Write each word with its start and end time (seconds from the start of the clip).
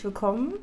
herzlich 0.00 0.14
willkommen 0.14 0.54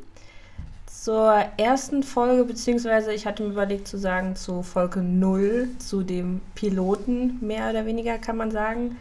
zur 0.87 1.31
ersten 1.57 2.01
Folge, 2.01 2.43
beziehungsweise 2.43 3.13
ich 3.13 3.27
hatte 3.27 3.43
mir 3.43 3.49
überlegt 3.49 3.87
zu 3.87 3.99
sagen, 3.99 4.35
zu 4.35 4.63
Folge 4.63 5.01
0, 5.01 5.69
zu 5.77 6.01
dem 6.01 6.41
Piloten, 6.55 7.37
mehr 7.45 7.69
oder 7.69 7.85
weniger 7.85 8.17
kann 8.17 8.35
man 8.35 8.49
sagen, 8.49 8.97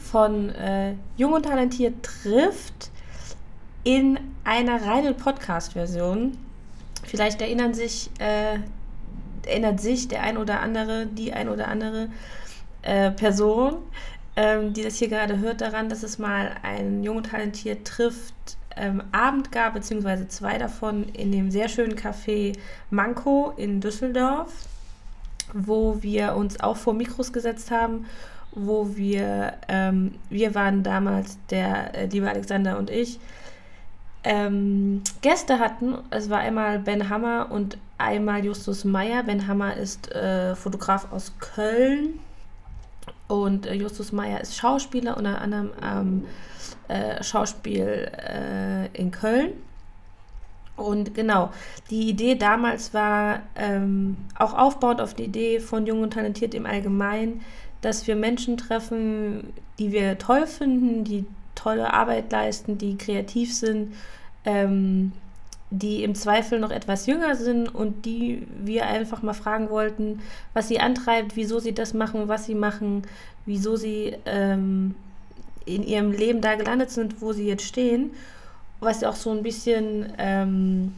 von 0.00 0.48
äh, 0.50 0.94
Jung 1.16 1.32
und 1.32 1.44
Talentiert 1.44 2.02
trifft 2.02 2.90
in 3.84 4.18
einer 4.42 4.82
reinen 4.84 5.16
Podcast-Version. 5.16 6.36
Vielleicht 7.04 7.40
erinnern 7.40 7.72
sich, 7.72 8.10
äh, 8.18 8.58
erinnert 9.46 9.80
sich 9.80 10.08
der 10.08 10.24
ein 10.24 10.38
oder 10.38 10.58
andere, 10.58 11.06
die 11.06 11.32
ein 11.32 11.48
oder 11.48 11.68
andere 11.68 12.08
äh, 12.82 13.12
Person, 13.12 13.76
ähm, 14.34 14.72
die 14.72 14.82
das 14.82 14.96
hier 14.96 15.08
gerade 15.08 15.38
hört, 15.38 15.60
daran, 15.60 15.88
dass 15.88 16.02
es 16.02 16.18
mal 16.18 16.56
ein 16.64 17.04
Jung 17.04 17.18
und 17.18 17.30
Talentiert 17.30 17.86
trifft 17.86 18.57
ähm, 18.78 19.02
Abend 19.12 19.52
gab, 19.52 19.74
beziehungsweise 19.74 20.28
zwei 20.28 20.58
davon 20.58 21.04
in 21.10 21.32
dem 21.32 21.50
sehr 21.50 21.68
schönen 21.68 21.96
Café 21.96 22.56
Manko 22.90 23.52
in 23.56 23.80
Düsseldorf, 23.80 24.52
wo 25.52 26.02
wir 26.02 26.36
uns 26.36 26.60
auch 26.60 26.76
vor 26.76 26.94
Mikros 26.94 27.32
gesetzt 27.32 27.70
haben, 27.70 28.06
wo 28.52 28.96
wir, 28.96 29.54
ähm, 29.68 30.14
wir 30.30 30.54
waren 30.54 30.82
damals, 30.82 31.38
der 31.50 31.94
äh, 31.94 32.06
liebe 32.06 32.28
Alexander 32.28 32.78
und 32.78 32.90
ich, 32.90 33.18
ähm, 34.24 35.02
Gäste 35.22 35.58
hatten. 35.58 35.98
Es 36.10 36.28
war 36.28 36.38
einmal 36.38 36.78
Ben 36.78 37.08
Hammer 37.08 37.48
und 37.50 37.78
einmal 37.98 38.44
Justus 38.44 38.84
Meyer. 38.84 39.22
Ben 39.22 39.46
Hammer 39.46 39.76
ist 39.76 40.10
äh, 40.12 40.54
Fotograf 40.54 41.12
aus 41.12 41.32
Köln 41.38 42.18
und 43.28 43.66
äh, 43.66 43.74
Justus 43.74 44.12
Meyer 44.12 44.40
ist 44.40 44.56
Schauspieler, 44.56 45.16
unter 45.16 45.40
anderem 45.40 45.70
am 45.80 46.24
äh, 46.88 47.22
Schauspiel 47.22 48.10
äh, 48.16 48.86
in 48.98 49.10
Köln. 49.10 49.52
Und 50.76 51.14
genau, 51.14 51.50
die 51.90 52.08
Idee 52.08 52.36
damals 52.36 52.94
war 52.94 53.40
ähm, 53.56 54.16
auch 54.38 54.54
aufbauend 54.54 55.00
auf 55.00 55.14
die 55.14 55.24
Idee 55.24 55.58
von 55.58 55.86
Jung 55.86 56.02
und 56.02 56.12
Talentiert 56.12 56.54
im 56.54 56.66
Allgemeinen, 56.66 57.40
dass 57.80 58.06
wir 58.06 58.14
Menschen 58.16 58.56
treffen, 58.56 59.52
die 59.78 59.92
wir 59.92 60.18
toll 60.18 60.46
finden, 60.46 61.04
die 61.04 61.26
tolle 61.54 61.92
Arbeit 61.92 62.30
leisten, 62.30 62.78
die 62.78 62.96
kreativ 62.96 63.54
sind, 63.54 63.94
ähm, 64.44 65.12
die 65.70 66.02
im 66.02 66.14
Zweifel 66.14 66.60
noch 66.60 66.70
etwas 66.70 67.06
jünger 67.06 67.34
sind 67.34 67.74
und 67.74 68.06
die 68.06 68.46
wir 68.58 68.86
einfach 68.86 69.22
mal 69.22 69.34
fragen 69.34 69.68
wollten, 69.70 70.20
was 70.54 70.68
sie 70.68 70.80
antreibt, 70.80 71.36
wieso 71.36 71.58
sie 71.58 71.74
das 71.74 71.92
machen, 71.92 72.28
was 72.28 72.46
sie 72.46 72.54
machen, 72.54 73.02
wieso 73.44 73.76
sie 73.76 74.16
ähm, 74.24 74.94
in 75.74 75.82
ihrem 75.82 76.12
Leben 76.12 76.40
da 76.40 76.54
gelandet 76.54 76.90
sind, 76.90 77.20
wo 77.20 77.32
sie 77.32 77.46
jetzt 77.46 77.64
stehen. 77.64 78.12
Was 78.80 79.00
ja 79.00 79.10
auch 79.10 79.16
so 79.16 79.30
ein 79.30 79.42
bisschen 79.42 80.12
ähm, 80.18 80.94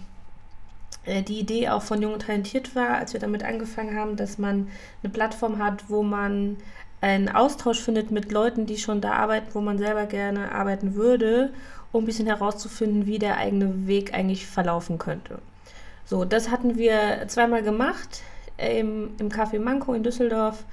äh, 1.04 1.22
die 1.22 1.40
Idee 1.40 1.68
auch 1.68 1.82
von 1.82 2.02
Jung 2.02 2.12
und 2.14 2.22
Talentiert 2.22 2.74
war, 2.74 2.96
als 2.96 3.12
wir 3.12 3.20
damit 3.20 3.42
angefangen 3.42 3.96
haben, 3.98 4.16
dass 4.16 4.38
man 4.38 4.68
eine 5.02 5.12
Plattform 5.12 5.58
hat, 5.58 5.84
wo 5.88 6.02
man 6.02 6.56
einen 7.00 7.28
Austausch 7.28 7.80
findet 7.80 8.10
mit 8.10 8.30
Leuten, 8.30 8.66
die 8.66 8.76
schon 8.76 9.00
da 9.00 9.12
arbeiten, 9.12 9.54
wo 9.54 9.60
man 9.60 9.78
selber 9.78 10.06
gerne 10.06 10.52
arbeiten 10.52 10.94
würde, 10.94 11.52
um 11.92 12.02
ein 12.02 12.06
bisschen 12.06 12.26
herauszufinden, 12.26 13.06
wie 13.06 13.18
der 13.18 13.38
eigene 13.38 13.86
Weg 13.86 14.14
eigentlich 14.14 14.46
verlaufen 14.46 14.98
könnte. 14.98 15.38
So, 16.04 16.24
das 16.24 16.50
hatten 16.50 16.76
wir 16.76 17.24
zweimal 17.28 17.62
gemacht 17.62 18.22
im, 18.58 19.10
im 19.18 19.30
Café 19.30 19.58
Manko 19.58 19.94
in 19.94 20.02
Düsseldorf. 20.02 20.64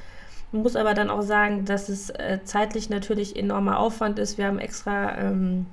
Muss 0.51 0.75
aber 0.75 0.93
dann 0.93 1.09
auch 1.09 1.21
sagen, 1.21 1.65
dass 1.65 1.89
es 1.89 2.09
äh, 2.09 2.39
zeitlich 2.43 2.89
natürlich 2.89 3.35
enormer 3.35 3.79
Aufwand 3.79 4.17
ist. 4.17 4.37
Wir 4.37 4.45
haben 4.45 4.59
extra 4.59 5.17
ähm, 5.17 5.65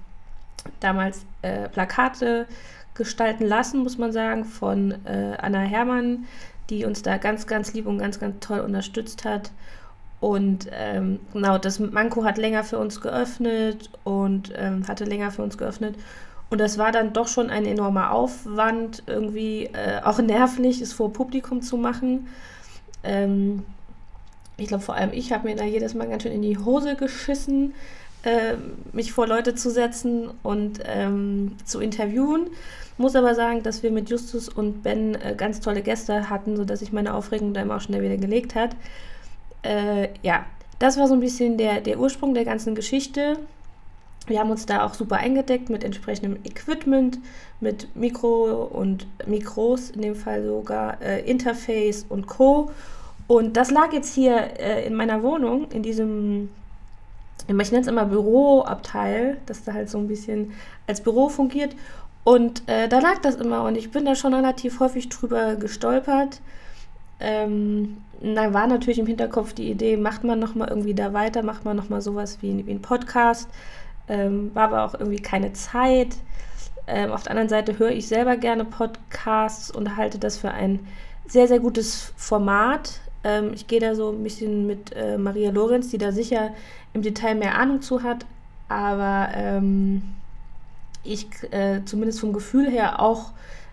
damals 0.81 1.25
äh, 1.43 1.69
Plakate 1.69 2.47
gestalten 2.95 3.45
lassen, 3.45 3.83
muss 3.83 3.99
man 3.99 4.13
sagen, 4.13 4.45
von 4.45 4.93
äh, 5.05 5.37
Anna 5.39 5.61
Herrmann, 5.61 6.25
die 6.71 6.85
uns 6.85 7.03
da 7.03 7.19
ganz, 7.19 7.47
ganz 7.47 7.73
lieb 7.73 7.87
und 7.87 7.99
ganz, 7.99 8.19
ganz 8.19 8.37
toll 8.41 8.61
unterstützt 8.61 9.25
hat. 9.25 9.51
Und 10.21 10.69
ähm, 10.73 11.21
genau, 11.33 11.59
das 11.59 11.79
Manko 11.79 12.25
hat 12.25 12.39
länger 12.39 12.65
für 12.65 12.79
uns 12.79 13.01
geöffnet 13.01 13.91
und 14.05 14.53
ähm, 14.57 14.89
hatte 14.89 15.05
länger 15.05 15.31
für 15.31 15.43
uns 15.43 15.59
geöffnet. 15.59 15.97
Und 16.51 16.59
das 16.59 16.79
war 16.79 16.93
dann 16.93 17.13
doch 17.13 17.29
schon 17.29 17.51
ein 17.51 17.67
enormer 17.67 18.13
Aufwand, 18.13 19.03
irgendwie 19.07 19.67
äh, 19.67 20.01
auch 20.03 20.19
nervlich, 20.23 20.81
es 20.81 20.93
vor 20.93 21.13
Publikum 21.13 21.63
zu 21.63 21.77
machen. 21.77 22.29
Ähm, 23.03 23.65
ich 24.57 24.69
glaube, 24.69 24.83
vor 24.83 24.95
allem 24.95 25.13
ich 25.13 25.33
habe 25.33 25.49
mir 25.49 25.57
da 25.57 25.65
jedes 25.65 25.95
Mal 25.95 26.09
ganz 26.09 26.23
schön 26.23 26.33
in 26.33 26.43
die 26.43 26.59
Hose 26.59 26.95
geschissen, 26.97 27.75
äh, 28.25 28.55
mich 28.93 29.13
vor 29.13 29.27
Leute 29.27 29.55
zu 29.55 29.71
setzen 29.71 30.31
und 30.43 30.81
ähm, 30.87 31.57
zu 31.65 31.81
interviewen. 31.81 32.49
Muss 32.97 33.17
aber 33.17 33.35
sagen, 33.35 33.63
dass 33.63 33.83
wir 33.83 33.91
mit 33.91 34.09
Justus 34.09 34.49
und 34.49 34.83
Ben 34.83 35.17
äh, 35.17 35.35
ganz 35.37 35.61
tolle 35.61 35.83
Gäste 35.83 36.31
hatten, 36.31 36.57
sodass 36.57 36.79
sich 36.79 36.93
meine 36.93 37.15
Aufregung 37.15 37.53
da 37.53 37.63
immer 37.63 37.77
auch 37.77 37.81
schnell 37.81 38.03
wieder 38.03 38.17
gelegt 38.17 38.55
hat. 38.55 38.77
Äh, 39.63 40.11
ja, 40.23 40.47
das 40.79 40.97
war 40.97 41.09
so 41.09 41.15
ein 41.15 41.21
bisschen 41.21 41.59
der, 41.59 41.81
der 41.81 41.99
Ursprung 41.99 42.35
der 42.35 42.45
ganzen 42.45 42.75
Geschichte. 42.75 43.39
Wir 44.27 44.39
haben 44.39 44.51
uns 44.51 44.65
da 44.65 44.87
auch 44.87 44.95
super 44.95 45.17
eingedeckt 45.17 45.69
mit 45.69 45.85
entsprechendem 45.85 46.39
Equipment, 46.45 47.19
mit 47.61 47.95
Mikro 47.95 48.65
und 48.65 49.07
Mikros, 49.27 49.91
in 49.91 50.01
dem 50.01 50.15
Fall 50.15 50.45
sogar 50.45 51.01
äh, 51.03 51.29
Interface 51.29 52.07
und 52.09 52.27
Co. 52.27 52.71
Und 53.27 53.57
das 53.57 53.71
lag 53.71 53.93
jetzt 53.93 54.15
hier 54.15 54.59
äh, 54.59 54.87
in 54.87 54.95
meiner 54.95 55.23
Wohnung, 55.23 55.71
in 55.71 55.83
diesem, 55.83 56.51
ich 57.49 57.55
nenne 57.55 57.81
es 57.81 57.87
immer 57.87 58.05
Büroabteil, 58.05 59.39
das 59.47 59.65
da 59.65 59.73
halt 59.73 59.89
so 59.89 59.99
ein 59.99 60.09
bisschen 60.09 60.53
als 60.87 61.01
Büro 61.01 61.29
fungiert. 61.29 61.75
Und 62.25 62.63
äh, 62.69 62.89
da 62.89 63.01
lag 63.01 63.19
das 63.19 63.37
immer 63.37 63.65
und 63.65 63.77
ich 63.77 63.91
bin 63.91 64.05
da 64.05 64.15
schon 64.15 64.33
relativ 64.35 64.81
häufig 64.81 65.09
drüber 65.11 65.57
gestolpert. 65.57 66.41
Ähm, 67.21 67.99
dann 68.23 68.55
war 68.55 68.67
natürlich 68.67 68.99
im 68.99 69.07
Hinterkopf 69.07 69.53
die 69.53 69.71
Idee, 69.71 69.97
macht 69.97 70.25
man 70.25 70.39
nochmal 70.39 70.69
irgendwie 70.69 70.95
da 70.95 71.13
weiter, 71.13 71.43
macht 71.43 71.65
man 71.65 71.77
nochmal 71.77 72.01
sowas 72.01 72.39
wie, 72.41 72.67
wie 72.67 72.71
ein 72.71 72.83
Podcast. 72.83 73.49
Ähm, 74.09 74.51
war 74.55 74.65
aber 74.65 74.85
auch 74.85 74.95
irgendwie 74.95 75.21
keine 75.21 75.53
Zeit. 75.53 76.17
Ähm, 76.87 77.11
auf 77.11 77.23
der 77.23 77.31
anderen 77.31 77.49
Seite 77.49 77.79
höre 77.79 77.91
ich 77.91 78.09
selber 78.09 78.37
gerne 78.37 78.65
Podcasts 78.65 79.71
und 79.71 79.97
halte 79.97 80.19
das 80.19 80.37
für 80.37 80.51
ein 80.51 80.87
sehr, 81.27 81.49
sehr 81.49 81.61
gutes 81.61 82.13
Format. 82.17 83.01
Ähm, 83.25 83.53
ich 83.55 83.67
gehe 83.67 83.81
da 83.81 83.95
so 83.95 84.11
ein 84.11 84.23
bisschen 84.23 84.67
mit 84.67 84.95
äh, 84.95 85.19
Maria 85.19 85.51
Lorenz, 85.51 85.91
die 85.91 85.99
da 85.99 86.13
sicher 86.13 86.51
im 86.93 87.03
Detail 87.03 87.35
mehr 87.35 87.59
Ahnung 87.59 87.83
zu 87.83 88.03
hat, 88.03 88.27
aber 88.69 89.29
ähm, 89.35 90.03
ich 91.03 91.27
äh, 91.51 91.81
zumindest 91.85 92.21
vom 92.21 92.33
Gefühl 92.33 92.71
her 92.71 93.01
auch 93.01 93.33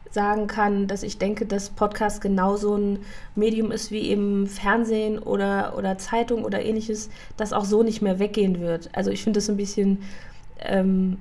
sagen 0.10 0.48
kann, 0.48 0.88
dass 0.88 1.04
ich 1.04 1.18
denke, 1.18 1.46
dass 1.46 1.70
Podcast 1.70 2.22
genauso 2.22 2.76
ein 2.76 3.00
Medium 3.36 3.72
ist 3.72 3.92
wie 3.92 4.10
eben 4.10 4.48
Fernsehen 4.48 5.20
oder, 5.20 5.78
oder 5.78 5.98
Zeitung 5.98 6.44
oder 6.44 6.64
ähnliches, 6.64 7.10
das 7.38 7.54
auch 7.54 7.64
so 7.64 7.82
nicht 7.82 8.02
mehr 8.02 8.20
weggehen 8.20 8.60
wird. 8.60 8.90
Also 8.94 9.10
ich 9.10 9.24
finde 9.24 9.40
es 9.40 9.50
ein 9.50 9.56
bisschen 9.56 10.04
ähm, 10.60 11.18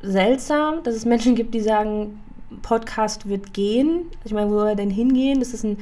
seltsam, 0.00 0.82
dass 0.82 0.94
es 0.94 1.04
Menschen 1.04 1.34
gibt, 1.34 1.52
die 1.54 1.60
sagen, 1.60 2.18
Podcast 2.62 3.28
wird 3.28 3.52
gehen. 3.52 4.06
Ich 4.24 4.32
meine, 4.32 4.50
wo 4.50 4.58
soll 4.58 4.68
er 4.68 4.76
denn 4.76 4.90
hingehen? 4.90 5.40
Das 5.40 5.54
ist 5.54 5.64
ein 5.64 5.78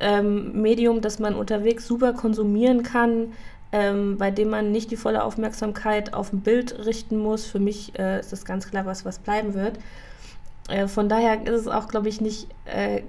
ähm, 0.00 0.60
Medium, 0.60 1.00
das 1.00 1.18
man 1.18 1.34
unterwegs 1.34 1.86
super 1.86 2.12
konsumieren 2.12 2.82
kann, 2.82 3.32
ähm, 3.72 4.18
bei 4.18 4.30
dem 4.30 4.50
man 4.50 4.70
nicht 4.72 4.90
die 4.90 4.96
volle 4.96 5.24
Aufmerksamkeit 5.24 6.14
auf 6.14 6.32
ein 6.32 6.40
Bild 6.40 6.84
richten 6.84 7.18
muss. 7.18 7.46
Für 7.46 7.58
mich 7.58 7.98
äh, 7.98 8.20
ist 8.20 8.32
das 8.32 8.44
ganz 8.44 8.68
klar 8.68 8.86
was, 8.86 9.04
was 9.04 9.18
bleiben 9.18 9.54
wird. 9.54 9.78
Äh, 10.68 10.88
von 10.88 11.08
daher 11.08 11.46
ist 11.46 11.62
es 11.62 11.68
auch, 11.68 11.88
glaube 11.88 12.08
ich, 12.08 12.20
nicht 12.20 12.48
äh, 12.66 13.02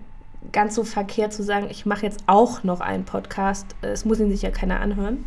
ganz 0.51 0.75
so 0.75 0.83
verkehrt 0.83 1.33
zu 1.33 1.43
sagen, 1.43 1.67
ich 1.69 1.85
mache 1.85 2.05
jetzt 2.05 2.23
auch 2.27 2.63
noch 2.63 2.81
einen 2.81 3.05
Podcast. 3.05 3.67
Äh, 3.81 3.87
es 3.87 4.05
muss 4.05 4.19
ihn 4.19 4.31
sich 4.31 4.41
ja 4.41 4.51
keiner 4.51 4.79
anhören. 4.79 5.25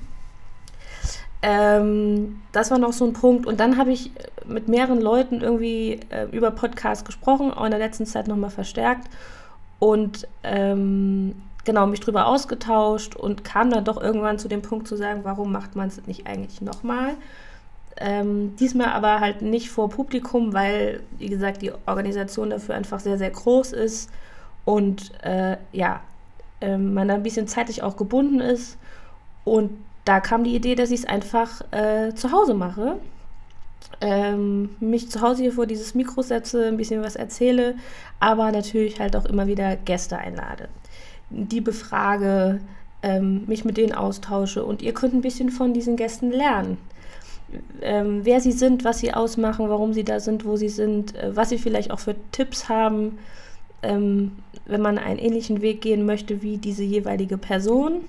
Ähm, 1.43 2.41
das 2.53 2.71
war 2.71 2.79
noch 2.79 2.93
so 2.93 3.07
ein 3.07 3.13
Punkt. 3.13 3.47
Und 3.47 3.61
dann 3.61 3.77
habe 3.77 3.93
ich 3.93 4.11
mit 4.47 4.69
mehreren 4.69 5.01
Leuten 5.01 5.41
irgendwie 5.41 6.01
äh, 6.11 6.27
über 6.33 6.51
Podcasts 6.51 7.05
gesprochen, 7.05 7.53
auch 7.53 7.65
in 7.65 7.71
der 7.71 7.81
letzten 7.81 8.07
Zeit 8.07 8.27
nochmal 8.27 8.51
verstärkt. 8.51 9.09
Und 9.79 10.27
ähm, 10.43 11.35
genau, 11.65 11.87
mich 11.87 12.01
drüber 12.01 12.27
ausgetauscht 12.27 13.15
und 13.17 13.45
kam 13.45 13.71
dann 13.71 13.85
doch 13.85 14.01
irgendwann 14.01 14.39
zu 14.39 14.49
dem 14.49 14.63
Punkt 14.63 14.89
zu 14.89 14.97
sagen, 14.97 15.21
warum 15.25 15.53
macht 15.53 15.77
man 15.77 15.89
es 15.89 16.07
nicht 16.07 16.27
eigentlich 16.27 16.61
nochmal? 16.63 17.15
Ähm, 17.99 18.57
diesmal 18.57 18.89
aber 18.89 19.21
halt 19.21 19.43
nicht 19.43 19.71
vor 19.71 19.89
Publikum, 19.89 20.53
weil, 20.53 21.01
wie 21.19 21.29
gesagt, 21.29 21.63
die 21.63 21.73
Organisation 21.87 22.51
dafür 22.51 22.75
einfach 22.75 23.01
sehr, 23.01 23.17
sehr 23.19 23.31
groß 23.31 23.73
ist 23.73 24.11
und 24.65 25.13
äh, 25.25 25.57
ja, 25.73 26.01
äh, 26.61 26.77
man 26.77 27.09
da 27.09 27.15
ein 27.15 27.23
bisschen 27.23 27.49
zeitlich 27.49 27.83
auch 27.83 27.97
gebunden 27.97 28.41
ist. 28.41 28.77
Und 29.45 29.71
da 30.05 30.21
kam 30.21 30.45
die 30.45 30.55
Idee, 30.55 30.75
dass 30.75 30.91
ich 30.91 31.01
es 31.01 31.07
einfach 31.07 31.63
äh, 31.73 32.15
zu 32.15 32.33
Hause 32.33 32.55
mache. 32.55 32.97
Ähm, 34.01 34.71
mich 34.81 35.11
zu 35.11 35.21
Hause 35.21 35.43
hier 35.43 35.53
vor 35.53 35.67
dieses 35.67 35.95
Mikro 35.95 36.23
setze, 36.23 36.67
ein 36.67 36.77
bisschen 36.77 37.03
was 37.03 37.17
erzähle, 37.17 37.77
aber 38.21 38.53
natürlich 38.53 39.01
halt 39.01 39.17
auch 39.17 39.25
immer 39.25 39.47
wieder 39.47 39.77
Gäste 39.77 40.19
einlade 40.19 40.69
die 41.31 41.61
befrage, 41.61 42.61
ähm, 43.03 43.45
mich 43.47 43.65
mit 43.65 43.77
denen 43.77 43.93
austausche 43.93 44.65
und 44.65 44.83
ihr 44.83 44.95
könnt 44.95 45.15
ein 45.15 45.21
bisschen 45.21 45.51
von 45.51 45.75
diesen 45.75 45.97
Gästen 45.97 46.31
lernen. 46.31 46.79
ähm, 47.81 48.25
wer 48.25 48.41
sie 48.41 48.53
sind, 48.53 48.85
was 48.85 48.99
sie 48.99 49.15
ausmachen, 49.15 49.69
warum 49.69 49.93
sie 49.93 50.03
da 50.03 50.19
sind, 50.19 50.45
wo 50.45 50.57
sie 50.57 50.69
sind, 50.69 51.15
äh, 51.15 51.37
was 51.37 51.51
sie 51.51 51.59
vielleicht 51.59 51.93
auch 51.93 52.01
für 52.01 52.17
Tipps 52.33 52.69
haben, 52.69 53.19
ähm, 53.83 54.33
wenn 54.67 54.81
man 54.81 54.99
einen 54.99 55.21
ähnlichen 55.21 55.63
Weg 55.63 55.81
gehen 55.81 56.05
möchte 56.05 56.43
wie 56.43 56.59
diese 56.59 56.83
jeweilige 56.83 57.39
Person. 57.39 58.05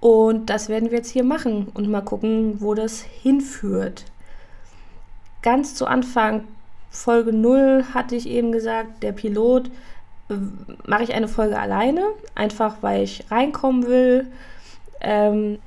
Und 0.00 0.48
das 0.48 0.68
werden 0.70 0.90
wir 0.90 0.98
jetzt 0.98 1.10
hier 1.10 1.24
machen 1.24 1.68
und 1.74 1.88
mal 1.90 2.00
gucken, 2.00 2.60
wo 2.60 2.74
das 2.74 3.02
hinführt. 3.02 4.06
Ganz 5.44 5.74
zu 5.74 5.86
Anfang, 5.86 6.44
Folge 6.88 7.30
0, 7.30 7.84
hatte 7.92 8.16
ich 8.16 8.26
eben 8.26 8.50
gesagt, 8.50 9.02
der 9.02 9.12
Pilot, 9.12 9.70
äh, 10.30 10.36
mache 10.86 11.02
ich 11.02 11.12
eine 11.12 11.28
Folge 11.28 11.58
alleine, 11.58 12.02
einfach 12.34 12.76
weil 12.80 13.02
ich 13.02 13.30
reinkommen 13.30 13.86
will. 13.86 14.26
Ähm, 15.02 15.58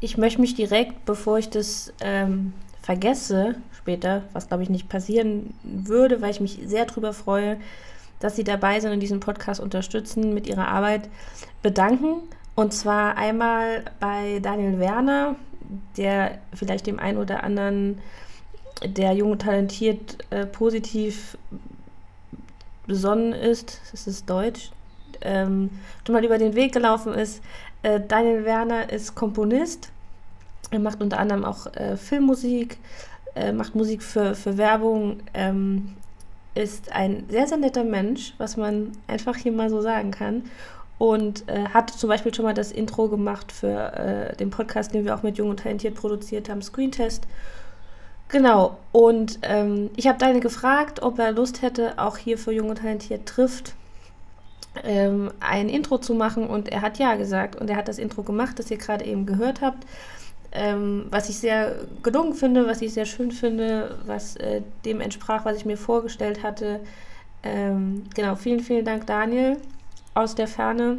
ich 0.00 0.18
möchte 0.18 0.40
mich 0.40 0.56
direkt, 0.56 1.04
bevor 1.04 1.38
ich 1.38 1.50
das 1.50 1.92
ähm, 2.00 2.52
vergesse 2.82 3.54
später, 3.78 4.24
was 4.32 4.48
glaube 4.48 4.64
ich 4.64 4.70
nicht 4.70 4.88
passieren 4.88 5.54
würde, 5.62 6.20
weil 6.20 6.32
ich 6.32 6.40
mich 6.40 6.58
sehr 6.64 6.86
darüber 6.86 7.12
freue, 7.12 7.58
dass 8.18 8.34
Sie 8.34 8.42
dabei 8.42 8.80
sind 8.80 8.90
und 8.90 8.98
diesen 8.98 9.20
Podcast 9.20 9.60
unterstützen 9.60 10.34
mit 10.34 10.48
Ihrer 10.48 10.66
Arbeit, 10.66 11.08
bedanken. 11.62 12.22
Und 12.56 12.74
zwar 12.74 13.16
einmal 13.16 13.84
bei 14.00 14.40
Daniel 14.42 14.80
Werner, 14.80 15.36
der 15.96 16.38
vielleicht 16.52 16.88
dem 16.88 16.98
einen 16.98 17.18
oder 17.18 17.44
anderen, 17.44 18.00
der 18.84 19.12
jung 19.12 19.38
talentiert, 19.38 20.18
äh, 20.30 20.46
positiv 20.46 21.36
besonnen 22.86 23.32
ist, 23.32 23.80
das 23.92 24.06
ist 24.06 24.28
Deutsch, 24.28 24.70
ähm, 25.20 25.70
schon 26.06 26.14
mal 26.14 26.24
über 26.24 26.38
den 26.38 26.54
Weg 26.54 26.72
gelaufen 26.72 27.14
ist. 27.14 27.42
Äh, 27.82 28.00
Daniel 28.06 28.44
Werner 28.44 28.92
ist 28.92 29.14
Komponist. 29.14 29.90
Er 30.70 30.78
macht 30.78 31.00
unter 31.00 31.18
anderem 31.18 31.44
auch 31.44 31.66
äh, 31.74 31.96
Filmmusik, 31.96 32.78
äh, 33.34 33.52
macht 33.52 33.74
Musik 33.74 34.02
für, 34.02 34.34
für 34.34 34.56
Werbung, 34.58 35.20
ähm, 35.34 35.94
ist 36.54 36.92
ein 36.92 37.24
sehr, 37.30 37.46
sehr 37.46 37.58
netter 37.58 37.84
Mensch, 37.84 38.34
was 38.38 38.56
man 38.56 38.92
einfach 39.06 39.36
hier 39.36 39.52
mal 39.52 39.70
so 39.70 39.80
sagen 39.80 40.10
kann. 40.10 40.44
Und 40.98 41.48
äh, 41.48 41.64
hat 41.64 41.90
zum 41.90 42.08
Beispiel 42.08 42.32
schon 42.32 42.44
mal 42.44 42.54
das 42.54 42.70
Intro 42.70 43.08
gemacht 43.08 43.50
für 43.50 43.92
äh, 43.96 44.36
den 44.36 44.50
Podcast, 44.50 44.94
den 44.94 45.04
wir 45.04 45.14
auch 45.14 45.22
mit 45.22 45.36
Jung 45.36 45.50
und 45.50 45.60
Talentiert 45.60 45.94
produziert 45.94 46.48
haben, 46.48 46.62
Screentest. 46.62 47.26
Genau, 48.32 48.78
und 48.92 49.40
ähm, 49.42 49.90
ich 49.94 50.08
habe 50.08 50.18
Deine 50.18 50.40
gefragt, 50.40 51.02
ob 51.02 51.18
er 51.18 51.32
Lust 51.32 51.60
hätte, 51.60 51.98
auch 51.98 52.16
hier 52.16 52.38
für 52.38 52.50
Jung 52.50 52.70
und 52.70 52.78
Talentiert 52.78 53.26
trifft, 53.26 53.74
ähm, 54.82 55.30
ein 55.40 55.68
Intro 55.68 55.98
zu 55.98 56.14
machen. 56.14 56.46
Und 56.46 56.70
er 56.70 56.80
hat 56.80 56.98
ja 56.98 57.14
gesagt. 57.16 57.56
Und 57.56 57.68
er 57.68 57.76
hat 57.76 57.88
das 57.88 57.98
Intro 57.98 58.22
gemacht, 58.22 58.58
das 58.58 58.70
ihr 58.70 58.78
gerade 58.78 59.04
eben 59.04 59.26
gehört 59.26 59.60
habt. 59.60 59.86
Ähm, 60.50 61.06
was 61.10 61.28
ich 61.28 61.38
sehr 61.38 61.76
gelungen 62.02 62.32
finde, 62.32 62.66
was 62.66 62.80
ich 62.80 62.94
sehr 62.94 63.04
schön 63.04 63.32
finde, 63.32 63.98
was 64.06 64.36
äh, 64.36 64.62
dem 64.86 65.02
entsprach, 65.02 65.44
was 65.44 65.58
ich 65.58 65.66
mir 65.66 65.76
vorgestellt 65.76 66.42
hatte. 66.42 66.80
Ähm, 67.42 68.04
genau, 68.14 68.34
vielen, 68.34 68.60
vielen 68.60 68.86
Dank, 68.86 69.06
Daniel, 69.06 69.58
aus 70.14 70.34
der 70.34 70.48
Ferne, 70.48 70.98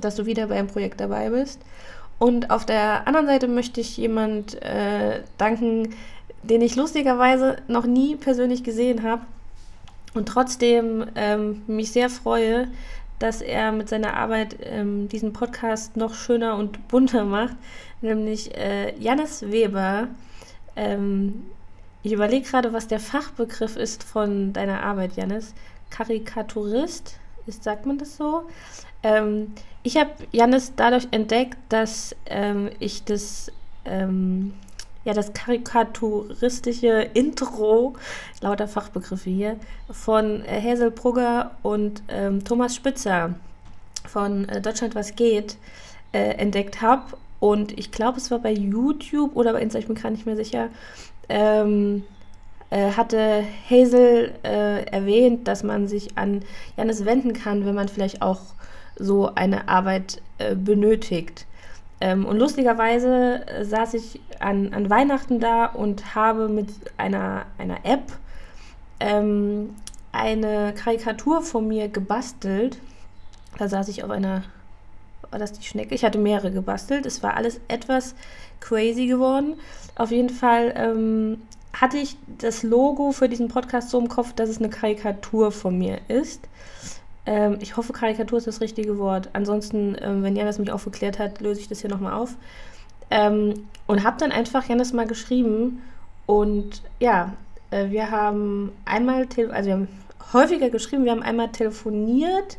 dass 0.00 0.16
du 0.16 0.24
wieder 0.24 0.46
beim 0.46 0.66
Projekt 0.66 1.00
dabei 1.00 1.28
bist. 1.28 1.60
Und 2.18 2.50
auf 2.50 2.64
der 2.64 3.06
anderen 3.06 3.26
Seite 3.26 3.48
möchte 3.48 3.80
ich 3.80 3.96
jemand 3.96 4.60
äh, 4.62 5.20
danken, 5.36 5.94
den 6.42 6.62
ich 6.62 6.76
lustigerweise 6.76 7.56
noch 7.68 7.86
nie 7.86 8.16
persönlich 8.16 8.62
gesehen 8.62 9.02
habe 9.02 9.22
und 10.14 10.26
trotzdem 10.26 11.06
ähm, 11.14 11.62
mich 11.66 11.92
sehr 11.92 12.10
freue, 12.10 12.68
dass 13.18 13.40
er 13.40 13.72
mit 13.72 13.88
seiner 13.88 14.14
Arbeit 14.14 14.56
ähm, 14.62 15.08
diesen 15.08 15.32
Podcast 15.32 15.96
noch 15.96 16.14
schöner 16.14 16.56
und 16.56 16.88
bunter 16.88 17.24
macht, 17.24 17.56
nämlich 18.00 18.56
äh, 18.56 18.96
Jannis 18.98 19.42
Weber. 19.42 20.08
Ähm, 20.76 21.46
ich 22.02 22.12
überlege 22.12 22.48
gerade, 22.48 22.72
was 22.72 22.86
der 22.86 23.00
Fachbegriff 23.00 23.76
ist 23.76 24.04
von 24.04 24.52
deiner 24.52 24.82
Arbeit, 24.82 25.16
Jannis. 25.16 25.54
Karikaturist, 25.90 27.18
ist, 27.46 27.64
sagt 27.64 27.86
man 27.86 27.98
das 27.98 28.16
so? 28.16 28.42
Ähm, 29.02 29.52
ich 29.82 29.96
habe 29.96 30.10
Jannis 30.32 30.72
dadurch 30.76 31.08
entdeckt, 31.10 31.56
dass 31.68 32.14
ähm, 32.26 32.70
ich 32.78 33.04
das 33.04 33.50
ähm, 33.84 34.54
ja 35.08 35.14
das 35.14 35.32
karikaturistische 35.32 37.08
Intro, 37.14 37.94
lauter 38.40 38.68
Fachbegriffe 38.68 39.30
hier, 39.30 39.56
von 39.90 40.44
äh, 40.44 40.60
Hazel 40.62 40.90
Brugger 40.90 41.52
und 41.62 42.02
ähm, 42.08 42.44
Thomas 42.44 42.76
Spitzer 42.76 43.34
von 44.06 44.48
äh, 44.48 44.60
Deutschland 44.60 44.94
was 44.94 45.16
geht 45.16 45.56
äh, 46.12 46.34
entdeckt 46.34 46.82
habe. 46.82 47.16
Und 47.40 47.78
ich 47.78 47.90
glaube, 47.90 48.18
es 48.18 48.30
war 48.30 48.38
bei 48.38 48.52
YouTube 48.52 49.34
oder 49.34 49.52
bei 49.52 49.62
Insta, 49.62 49.78
ich 49.78 49.86
bin 49.86 49.96
gerade 49.96 50.14
nicht 50.14 50.26
mehr 50.26 50.36
sicher, 50.36 50.68
ähm, 51.28 52.04
äh, 52.70 52.92
hatte 52.92 53.44
Hazel 53.70 54.34
äh, 54.42 54.84
erwähnt, 54.86 55.48
dass 55.48 55.62
man 55.62 55.88
sich 55.88 56.18
an 56.18 56.42
Janis 56.76 57.04
wenden 57.04 57.32
kann, 57.32 57.64
wenn 57.64 57.74
man 57.74 57.88
vielleicht 57.88 58.20
auch 58.20 58.40
so 58.96 59.34
eine 59.34 59.68
Arbeit 59.68 60.20
äh, 60.36 60.54
benötigt. 60.54 61.46
Ähm, 62.00 62.24
und 62.26 62.38
lustigerweise 62.38 63.46
äh, 63.46 63.64
saß 63.64 63.94
ich 63.94 64.20
an, 64.38 64.72
an 64.72 64.88
Weihnachten 64.88 65.40
da 65.40 65.66
und 65.66 66.14
habe 66.14 66.48
mit 66.48 66.68
einer, 66.96 67.46
einer 67.58 67.84
App 67.84 68.12
ähm, 69.00 69.74
eine 70.12 70.74
Karikatur 70.74 71.42
von 71.42 71.66
mir 71.66 71.88
gebastelt. 71.88 72.78
Da 73.58 73.68
saß 73.68 73.88
ich 73.88 74.04
auf 74.04 74.10
einer, 74.10 74.44
war 75.30 75.38
das 75.38 75.52
die 75.52 75.64
Schnecke? 75.64 75.94
Ich 75.94 76.04
hatte 76.04 76.18
mehrere 76.18 76.52
gebastelt. 76.52 77.04
Es 77.04 77.22
war 77.22 77.34
alles 77.34 77.60
etwas 77.68 78.14
crazy 78.60 79.06
geworden. 79.06 79.54
Auf 79.96 80.10
jeden 80.12 80.30
Fall 80.30 80.72
ähm, 80.76 81.42
hatte 81.72 81.98
ich 81.98 82.16
das 82.38 82.62
Logo 82.62 83.12
für 83.12 83.28
diesen 83.28 83.48
Podcast 83.48 83.90
so 83.90 83.98
im 83.98 84.08
Kopf, 84.08 84.32
dass 84.32 84.48
es 84.48 84.58
eine 84.58 84.70
Karikatur 84.70 85.52
von 85.52 85.76
mir 85.76 86.00
ist. 86.08 86.40
Ähm, 87.28 87.58
ich 87.60 87.76
hoffe, 87.76 87.92
Karikatur 87.92 88.38
ist 88.38 88.46
das 88.46 88.62
richtige 88.62 88.96
Wort. 88.96 89.28
Ansonsten, 89.34 89.96
ähm, 90.00 90.22
wenn 90.22 90.34
Janis 90.34 90.58
mich 90.58 90.72
aufgeklärt 90.72 91.18
hat, 91.18 91.42
löse 91.42 91.60
ich 91.60 91.68
das 91.68 91.82
hier 91.82 91.90
nochmal 91.90 92.14
auf. 92.14 92.36
Ähm, 93.10 93.68
und 93.86 94.02
habe 94.02 94.16
dann 94.18 94.32
einfach 94.32 94.66
Janis 94.66 94.94
mal 94.94 95.06
geschrieben. 95.06 95.82
Und 96.24 96.82
ja, 97.00 97.34
äh, 97.70 97.90
wir 97.90 98.10
haben 98.10 98.72
einmal, 98.86 99.28
also 99.50 99.66
wir 99.66 99.74
haben 99.74 99.88
häufiger 100.32 100.70
geschrieben, 100.70 101.04
wir 101.04 101.12
haben 101.12 101.22
einmal 101.22 101.50
telefoniert. 101.50 102.56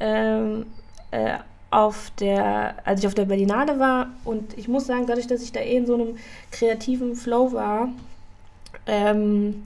Ähm, 0.00 0.64
äh, 1.10 1.34
auf 1.70 2.10
der, 2.18 2.76
als 2.86 3.00
ich 3.00 3.06
auf 3.06 3.14
der 3.14 3.26
Berlinale 3.26 3.78
war 3.78 4.08
und 4.24 4.56
ich 4.56 4.68
muss 4.68 4.86
sagen, 4.86 5.06
dadurch, 5.06 5.26
dass 5.26 5.42
ich 5.42 5.52
da 5.52 5.60
eh 5.60 5.76
in 5.76 5.84
so 5.84 5.92
einem 5.92 6.16
kreativen 6.50 7.14
Flow 7.14 7.52
war, 7.52 7.90
ähm, 8.86 9.64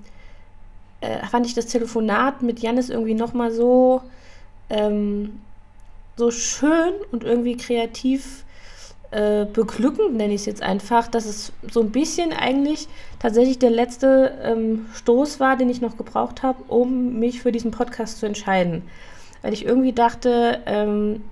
äh, 1.01 1.25
fand 1.27 1.47
ich 1.47 1.55
das 1.55 1.67
Telefonat 1.67 2.43
mit 2.43 2.59
Janis 2.59 2.91
irgendwie 2.91 3.15
nochmal 3.15 3.53
so 3.53 4.03
ähm, 4.73 5.41
so 6.17 6.31
schön 6.31 6.95
und 7.13 7.25
irgendwie 7.25 7.57
kreativ 7.57 8.45
äh, 9.11 9.45
beglückend, 9.45 10.15
nenne 10.17 10.33
ich 10.33 10.41
es 10.41 10.47
jetzt 10.47 10.63
einfach, 10.63 11.07
dass 11.07 11.27
es 11.27 11.53
so 11.71 11.81
ein 11.81 11.91
bisschen 11.91 12.33
eigentlich 12.33 12.89
tatsächlich 13.19 13.59
der 13.59 13.71
letzte 13.71 14.33
ähm, 14.43 14.87
Stoß 14.95 15.39
war, 15.39 15.57
den 15.57 15.69
ich 15.69 15.81
noch 15.81 15.97
gebraucht 15.97 16.43
habe, 16.43 16.65
um 16.69 17.19
mich 17.19 17.43
für 17.43 17.53
diesen 17.53 17.71
Podcast 17.71 18.19
zu 18.19 18.27
entscheiden. 18.27 18.83
Weil 19.43 19.53
ich 19.53 19.67
irgendwie 19.67 19.93
dachte, 19.93 20.61
ähm, 20.67 21.23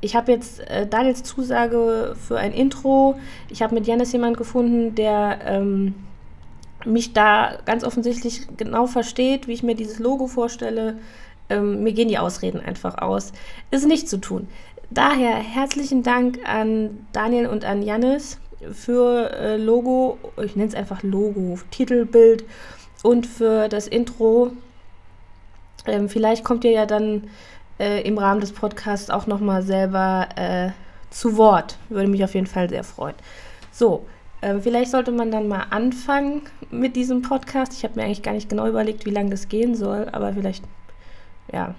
ich 0.00 0.14
habe 0.14 0.30
jetzt 0.32 0.60
äh, 0.70 0.86
Daniels 0.86 1.24
Zusage 1.24 2.14
für 2.16 2.38
ein 2.38 2.52
Intro. 2.52 3.18
Ich 3.48 3.62
habe 3.62 3.74
mit 3.74 3.86
Janis 3.86 4.12
jemand 4.12 4.36
gefunden, 4.36 4.94
der 4.94 5.38
ähm, 5.44 5.94
mich 6.84 7.14
da 7.14 7.58
ganz 7.64 7.82
offensichtlich 7.82 8.46
genau 8.56 8.86
versteht, 8.86 9.48
wie 9.48 9.54
ich 9.54 9.62
mir 9.62 9.74
dieses 9.74 9.98
Logo 9.98 10.26
vorstelle, 10.26 10.98
ähm, 11.50 11.82
mir 11.82 11.92
gehen 11.92 12.08
die 12.08 12.18
Ausreden 12.18 12.60
einfach 12.60 12.98
aus, 12.98 13.32
ist 13.70 13.86
nicht 13.86 14.08
zu 14.08 14.18
tun. 14.18 14.48
Daher 14.90 15.34
herzlichen 15.36 16.02
Dank 16.02 16.38
an 16.46 17.06
Daniel 17.12 17.46
und 17.46 17.64
an 17.64 17.82
Jannis 17.82 18.38
für 18.72 19.30
äh, 19.32 19.56
Logo, 19.56 20.18
ich 20.42 20.56
nenne 20.56 20.68
es 20.68 20.74
einfach 20.74 21.02
Logo, 21.02 21.58
Titelbild 21.70 22.44
und 23.02 23.26
für 23.26 23.68
das 23.68 23.86
Intro. 23.86 24.52
Ähm, 25.86 26.08
vielleicht 26.08 26.44
kommt 26.44 26.64
ihr 26.64 26.70
ja 26.70 26.86
dann 26.86 27.24
äh, 27.78 28.02
im 28.02 28.18
Rahmen 28.18 28.40
des 28.40 28.52
Podcasts 28.52 29.10
auch 29.10 29.26
nochmal 29.26 29.62
selber 29.62 30.28
äh, 30.36 30.70
zu 31.10 31.36
Wort. 31.36 31.76
Würde 31.88 32.08
mich 32.08 32.24
auf 32.24 32.34
jeden 32.34 32.46
Fall 32.46 32.68
sehr 32.68 32.84
freuen. 32.84 33.16
So, 33.70 34.06
äh, 34.40 34.58
vielleicht 34.60 34.90
sollte 34.90 35.12
man 35.12 35.30
dann 35.30 35.48
mal 35.48 35.66
anfangen 35.70 36.42
mit 36.70 36.96
diesem 36.96 37.22
Podcast. 37.22 37.72
Ich 37.72 37.84
habe 37.84 37.96
mir 37.96 38.06
eigentlich 38.06 38.22
gar 38.22 38.32
nicht 38.32 38.48
genau 38.48 38.66
überlegt, 38.66 39.06
wie 39.06 39.10
lange 39.10 39.30
das 39.30 39.48
gehen 39.48 39.74
soll, 39.74 40.08
aber 40.12 40.32
vielleicht 40.32 40.64
ja, 41.52 41.74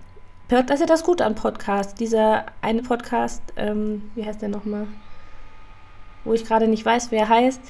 das 0.48 0.70
ist 0.70 0.80
ja 0.82 0.86
das 0.86 1.04
Gute 1.04 1.26
an 1.26 1.36
Podcast. 1.36 2.00
Dieser 2.00 2.46
eine 2.62 2.84
Podcast, 2.84 3.42
ähm, 3.56 4.12
wie 4.16 4.26
heißt 4.26 4.42
der 4.42 4.50
nochmal? 4.50 4.88
Wo 6.24 6.34
ich 6.34 6.46
gerade 6.46 6.68
nicht 6.68 6.86
weiß, 6.86 7.12
wer 7.12 7.30
heißt, 7.30 7.62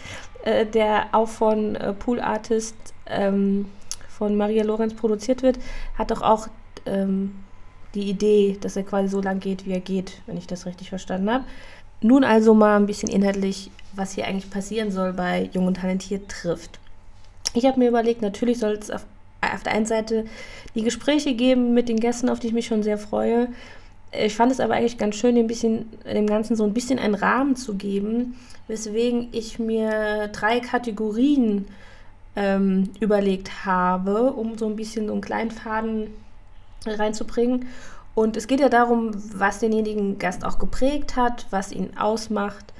äh, 0.43 0.65
der 0.65 1.07
auch 1.13 1.29
von 1.29 1.75
äh, 1.75 1.93
Pool 1.93 2.19
Artist 2.19 2.75
ähm, 3.05 3.69
von 4.09 4.35
Maria 4.35 4.63
Lorenz 4.63 4.93
produziert 4.93 5.41
wird, 5.41 5.59
hat 5.97 6.11
doch 6.11 6.21
auch 6.21 6.47
ähm, 6.85 7.35
die 7.95 8.09
Idee, 8.09 8.57
dass 8.59 8.75
er 8.75 8.83
quasi 8.83 9.07
so 9.07 9.21
lang 9.21 9.39
geht, 9.39 9.65
wie 9.65 9.71
er 9.71 9.79
geht, 9.79 10.21
wenn 10.25 10.37
ich 10.37 10.47
das 10.47 10.65
richtig 10.65 10.89
verstanden 10.89 11.31
habe. 11.31 11.45
Nun 12.01 12.23
also 12.23 12.53
mal 12.53 12.77
ein 12.77 12.85
bisschen 12.85 13.09
inhaltlich, 13.09 13.71
was 13.93 14.11
hier 14.13 14.27
eigentlich 14.27 14.51
passieren 14.51 14.91
soll 14.91 15.13
bei 15.13 15.49
Jung 15.53 15.67
und 15.67 15.77
Talentiert 15.77 16.29
trifft. 16.29 16.79
Ich 17.53 17.65
habe 17.65 17.79
mir 17.79 17.87
überlegt, 17.87 18.21
natürlich 18.21 18.59
soll 18.59 18.73
es 18.73 18.91
auf, 18.91 19.05
auf 19.53 19.63
der 19.63 19.73
einen 19.73 19.85
Seite 19.85 20.25
die 20.73 20.83
Gespräche 20.83 21.33
geben 21.33 21.73
mit 21.73 21.89
den 21.89 21.99
Gästen, 21.99 22.29
auf 22.29 22.39
die 22.39 22.47
ich 22.47 22.53
mich 22.53 22.67
schon 22.67 22.83
sehr 22.83 22.97
freue. 22.97 23.47
Ich 24.11 24.35
fand 24.35 24.51
es 24.51 24.59
aber 24.59 24.75
eigentlich 24.75 24.97
ganz 24.97 25.15
schön, 25.15 25.35
dem, 25.35 25.47
bisschen, 25.47 25.89
dem 26.05 26.27
Ganzen 26.27 26.55
so 26.55 26.63
ein 26.63 26.73
bisschen 26.73 26.99
einen 26.99 27.15
Rahmen 27.15 27.55
zu 27.55 27.75
geben, 27.75 28.35
weswegen 28.67 29.29
ich 29.31 29.59
mir 29.59 30.29
drei 30.29 30.59
Kategorien 30.59 31.65
ähm, 32.35 32.89
überlegt 32.99 33.65
habe, 33.65 34.33
um 34.33 34.57
so 34.57 34.67
ein 34.67 34.75
bisschen 34.75 35.07
so 35.07 35.13
einen 35.13 35.21
kleinen 35.21 35.51
Faden 35.51 36.07
reinzubringen. 36.85 37.65
Und 38.13 38.37
es 38.37 38.47
geht 38.47 38.61
ja 38.61 38.69
darum, 38.69 39.11
was 39.33 39.59
denjenigen 39.59 40.19
Gast 40.19 40.45
auch 40.45 40.57
geprägt 40.57 41.15
hat, 41.17 41.45
was 41.49 41.71
ihn 41.71 41.97
ausmacht. 41.97 42.73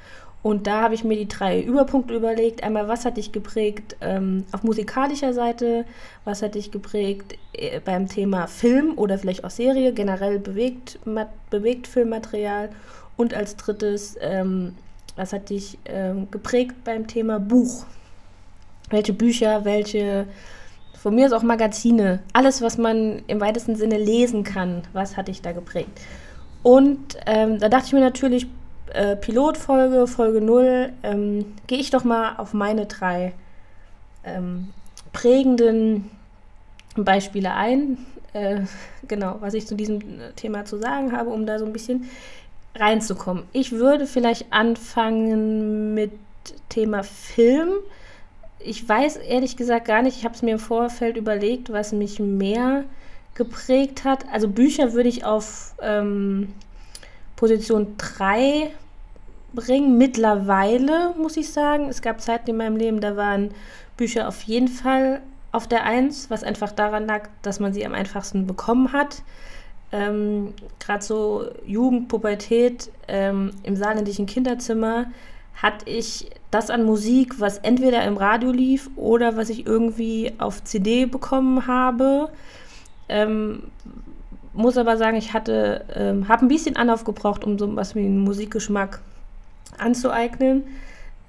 Und 0.46 0.68
da 0.68 0.84
habe 0.84 0.94
ich 0.94 1.04
mir 1.04 1.18
die 1.18 1.28
drei 1.28 1.60
Überpunkte 1.60 2.14
überlegt. 2.14 2.62
Einmal, 2.62 2.88
was 2.88 3.04
hat 3.04 3.18
dich 3.18 3.32
geprägt 3.32 3.96
ähm, 4.00 4.46
auf 4.52 4.62
musikalischer 4.62 5.34
Seite? 5.34 5.86
Was 6.24 6.44
hat 6.44 6.54
dich 6.54 6.70
geprägt 6.70 7.36
äh, 7.54 7.80
beim 7.80 8.08
Thema 8.08 8.46
Film 8.46 8.96
oder 8.96 9.18
vielleicht 9.18 9.44
auch 9.44 9.50
Serie, 9.50 9.92
generell 9.92 10.38
bewegt, 10.38 11.00
bewegt 11.50 11.88
Filmmaterial? 11.88 12.70
Und 13.18 13.34
als 13.34 13.56
drittes, 13.56 14.18
ähm, 14.22 14.75
was 15.16 15.34
hat 15.34 15.50
dich 15.50 15.80
ähm, 15.86 16.30
geprägt 16.30 16.75
beim 16.84 17.08
Thema 17.08 17.40
Buch? 17.40 17.88
Welche 18.92 19.14
Bücher, 19.14 19.66
welche 19.66 20.28
von 20.94 21.16
mir 21.16 21.25
ist 21.25 21.34
auch 21.34 21.42
Magazine, 21.42 22.20
alles, 22.34 22.62
was 22.62 22.78
man 22.78 23.24
im 23.25 23.42
weitesten 23.42 23.75
Sinne 23.78 23.98
lesen 23.98 24.44
kann, 24.44 24.84
was 24.94 25.18
hat 25.18 25.28
dich 25.28 25.42
da 25.42 25.54
geprägt? 25.54 26.02
Und 26.62 27.18
ähm, 27.25 27.58
da 27.58 27.68
dachte 27.68 27.88
ich 27.88 27.94
mir 27.94 28.00
natürlich, 28.00 28.46
äh, 28.94 29.15
Pilotfolge, 29.15 30.08
Folge 30.08 30.42
0, 30.42 30.92
ähm, 31.04 31.54
gehe 31.68 31.80
ich 31.80 31.89
doch 31.89 32.04
mal 32.04 32.36
auf 32.38 32.54
meine 32.54 32.86
drei 32.86 33.34
ähm, 34.24 34.70
prägenden 35.13 36.10
Beispiele 36.96 37.54
ein. 37.54 37.98
Äh, 38.34 38.62
genau, 39.08 39.38
was 39.39 39.54
ich 39.54 39.68
zu 39.68 39.75
diesem 39.75 40.01
Thema 40.36 40.65
zu 40.65 40.77
sagen 40.77 41.12
habe, 41.12 41.30
um 41.30 41.46
da 41.46 41.60
so 41.60 41.65
ein 41.65 41.74
bisschen 41.74 42.10
reinzukommen. 42.75 43.44
Ich 43.54 43.72
würde 43.72 44.06
vielleicht 44.08 44.51
anfangen 44.51 45.94
mit 45.94 46.12
Thema 46.70 47.04
Film 47.04 47.70
ich 48.65 48.88
weiß 48.88 49.18
ehrlich 49.18 49.58
gesagt 49.58 49.86
gar 49.86 50.01
nicht, 50.01 50.18
ich 50.18 50.25
habe 50.25 50.36
es 50.36 50.42
mir 50.42 50.54
im 50.54 50.60
Vorfeld 50.60 51.18
überlegt, 51.18 51.72
was 51.72 51.92
mich 51.92 52.20
mehr 52.20 52.84
geprägt 53.36 54.04
hat. 54.04 54.25
Also 54.32 54.48
Bücher 54.48 54.94
würde 54.94 55.10
ich 55.10 55.24
auf 55.24 55.75
ähm, 55.82 56.54
Position 57.36 57.96
3 57.98 58.72
bringen. 59.54 59.98
Mittlerweile 59.98 61.13
muss 61.18 61.38
ich 61.38 61.51
sagen, 61.51 61.89
es 61.89 62.01
gab 62.01 62.22
Zeiten 62.22 62.50
in 62.50 62.58
meinem 62.58 62.75
Leben, 62.75 63.00
da 63.00 63.15
waren 63.15 63.51
Bücher 63.98 64.27
auf 64.27 64.44
jeden 64.44 64.68
Fall 64.68 65.22
auf 65.51 65.68
der 65.68 65.86
1, 65.86 66.30
was 66.30 66.44
einfach 66.44 66.72
daran 66.72 67.08
lag, 67.08 67.30
dass 67.42 67.60
man 67.60 67.74
sie 67.74 67.86
am 67.86 67.94
einfachsten 67.94 68.46
bekommen 68.46 68.92
hat. 68.92 69.24
Ähm, 69.92 70.54
Gerade 70.80 71.04
so 71.04 71.46
Jugend, 71.65 72.10
Pubertät 72.10 72.92
ähm, 73.08 73.51
im 73.63 73.75
saarländischen 73.75 74.25
Kinderzimmer 74.25 75.06
hatte 75.56 75.89
ich 75.89 76.30
das 76.51 76.70
an 76.70 76.84
Musik, 76.84 77.39
was 77.39 77.60
entweder 77.60 78.04
im 78.04 78.18
Radio 78.18 78.51
lief 78.51 78.89
oder 78.98 79.38
was 79.38 79.50
ich 79.50 79.65
irgendwie 79.65 80.34
auf 80.38 80.63
CD 80.63 81.06
bekommen 81.06 81.68
habe. 81.68 82.30
Ähm, 83.08 83.63
muss 84.56 84.78
aber 84.78 84.98
sagen, 84.98 85.18
ich 85.18 85.34
hatte, 85.34 85.86
ähm, 85.94 86.28
habe 86.28 86.46
ein 86.46 86.48
bisschen 86.48 86.76
Anlauf 86.76 87.04
gebraucht, 87.04 87.44
um 87.44 87.58
so 87.58 87.76
was 87.76 87.96
wie 87.96 88.00
einen 88.00 88.20
Musikgeschmack 88.20 89.00
anzueignen. 89.78 90.64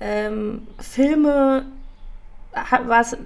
Ähm, 0.00 0.66
Filme 0.78 1.64
war 2.87 3.00
es 3.00 3.16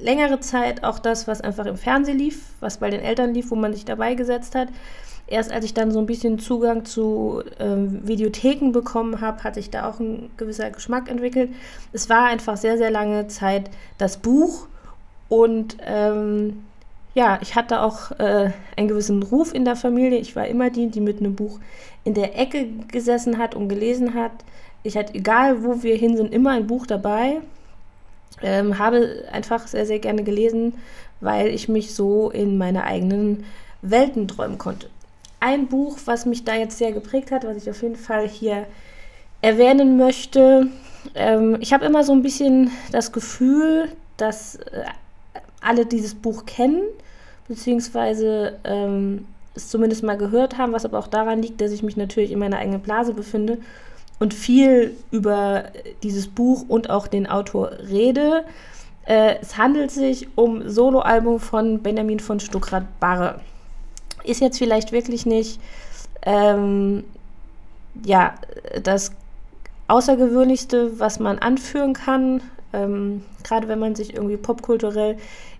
längere 0.00 0.40
Zeit 0.40 0.84
auch 0.84 0.98
das, 0.98 1.28
was 1.28 1.40
einfach 1.40 1.66
im 1.66 1.76
Fernsehen 1.76 2.18
lief, 2.18 2.52
was 2.60 2.78
bei 2.78 2.90
den 2.90 3.00
Eltern 3.00 3.34
lief, 3.34 3.50
wo 3.50 3.54
man 3.54 3.72
sich 3.72 3.84
dabei 3.84 4.14
gesetzt 4.14 4.54
hat 4.54 4.68
erst 5.30 5.52
als 5.52 5.64
ich 5.64 5.72
dann 5.72 5.92
so 5.92 5.98
ein 6.00 6.06
bisschen 6.06 6.38
Zugang 6.38 6.84
zu 6.84 7.42
ähm, 7.58 8.06
Videotheken 8.06 8.72
bekommen 8.72 9.20
habe, 9.20 9.42
hat 9.44 9.54
sich 9.54 9.70
da 9.70 9.88
auch 9.88 10.00
ein 10.00 10.30
gewisser 10.36 10.70
Geschmack 10.70 11.08
entwickelt. 11.08 11.50
Es 11.92 12.10
war 12.10 12.26
einfach 12.26 12.56
sehr, 12.56 12.76
sehr 12.76 12.90
lange 12.90 13.28
Zeit 13.28 13.70
das 13.96 14.18
Buch 14.18 14.66
und 15.28 15.76
ähm, 15.86 16.64
ja, 17.14 17.38
ich 17.42 17.54
hatte 17.54 17.82
auch 17.82 18.12
äh, 18.18 18.50
einen 18.76 18.88
gewissen 18.88 19.22
Ruf 19.22 19.54
in 19.54 19.64
der 19.64 19.76
Familie. 19.76 20.18
Ich 20.18 20.36
war 20.36 20.46
immer 20.46 20.70
die, 20.70 20.88
die 20.88 21.00
mit 21.00 21.20
einem 21.20 21.34
Buch 21.34 21.58
in 22.04 22.14
der 22.14 22.38
Ecke 22.38 22.66
gesessen 22.88 23.38
hat 23.38 23.54
und 23.54 23.68
gelesen 23.68 24.14
hat. 24.14 24.32
Ich 24.82 24.96
hatte, 24.96 25.14
egal 25.14 25.64
wo 25.64 25.82
wir 25.82 25.96
hin 25.96 26.16
sind, 26.16 26.32
immer 26.32 26.50
ein 26.50 26.66
Buch 26.66 26.86
dabei. 26.86 27.40
Ähm, 28.42 28.78
habe 28.78 29.24
einfach 29.32 29.66
sehr, 29.66 29.84
sehr 29.84 29.98
gerne 29.98 30.24
gelesen, 30.24 30.74
weil 31.20 31.48
ich 31.48 31.68
mich 31.68 31.94
so 31.94 32.30
in 32.30 32.56
meine 32.56 32.84
eigenen 32.84 33.44
Welten 33.82 34.28
träumen 34.28 34.56
konnte 34.56 34.88
ein 35.40 35.66
Buch, 35.66 35.98
was 36.04 36.26
mich 36.26 36.44
da 36.44 36.54
jetzt 36.54 36.78
sehr 36.78 36.92
geprägt 36.92 37.32
hat, 37.32 37.44
was 37.44 37.56
ich 37.56 37.68
auf 37.68 37.82
jeden 37.82 37.96
Fall 37.96 38.28
hier 38.28 38.66
erwähnen 39.40 39.96
möchte. 39.96 40.68
Ähm, 41.14 41.56
ich 41.60 41.72
habe 41.72 41.86
immer 41.86 42.04
so 42.04 42.12
ein 42.12 42.22
bisschen 42.22 42.70
das 42.92 43.10
Gefühl, 43.10 43.88
dass 44.18 44.56
äh, 44.56 44.84
alle 45.60 45.86
dieses 45.86 46.14
Buch 46.14 46.46
kennen, 46.46 46.82
beziehungsweise 47.48 48.58
ähm, 48.64 49.26
es 49.54 49.68
zumindest 49.68 50.02
mal 50.02 50.16
gehört 50.16 50.58
haben, 50.58 50.72
was 50.72 50.84
aber 50.84 50.98
auch 50.98 51.08
daran 51.08 51.42
liegt, 51.42 51.60
dass 51.60 51.72
ich 51.72 51.82
mich 51.82 51.96
natürlich 51.96 52.30
in 52.30 52.38
meiner 52.38 52.58
eigenen 52.58 52.80
Blase 52.80 53.12
befinde 53.12 53.58
und 54.18 54.34
viel 54.34 54.94
über 55.10 55.64
dieses 56.02 56.28
Buch 56.28 56.64
und 56.68 56.90
auch 56.90 57.06
den 57.06 57.26
Autor 57.26 57.72
rede. 57.88 58.44
Äh, 59.06 59.36
es 59.40 59.56
handelt 59.56 59.90
sich 59.90 60.28
um 60.36 60.68
Soloalbum 60.68 61.40
von 61.40 61.82
Benjamin 61.82 62.20
von 62.20 62.38
Stuckrad-Barre 62.38 63.40
ist 64.24 64.40
jetzt 64.40 64.58
vielleicht 64.58 64.92
wirklich 64.92 65.26
nicht 65.26 65.60
ähm, 66.22 67.04
ja, 68.04 68.34
das 68.82 69.12
Außergewöhnlichste, 69.88 71.00
was 71.00 71.18
man 71.18 71.38
anführen 71.38 71.94
kann. 71.94 72.42
Ähm, 72.72 73.22
Gerade 73.42 73.68
wenn 73.68 73.78
man 73.78 73.94
sich 73.94 74.14
irgendwie 74.14 74.36
popkulturell 74.36 75.16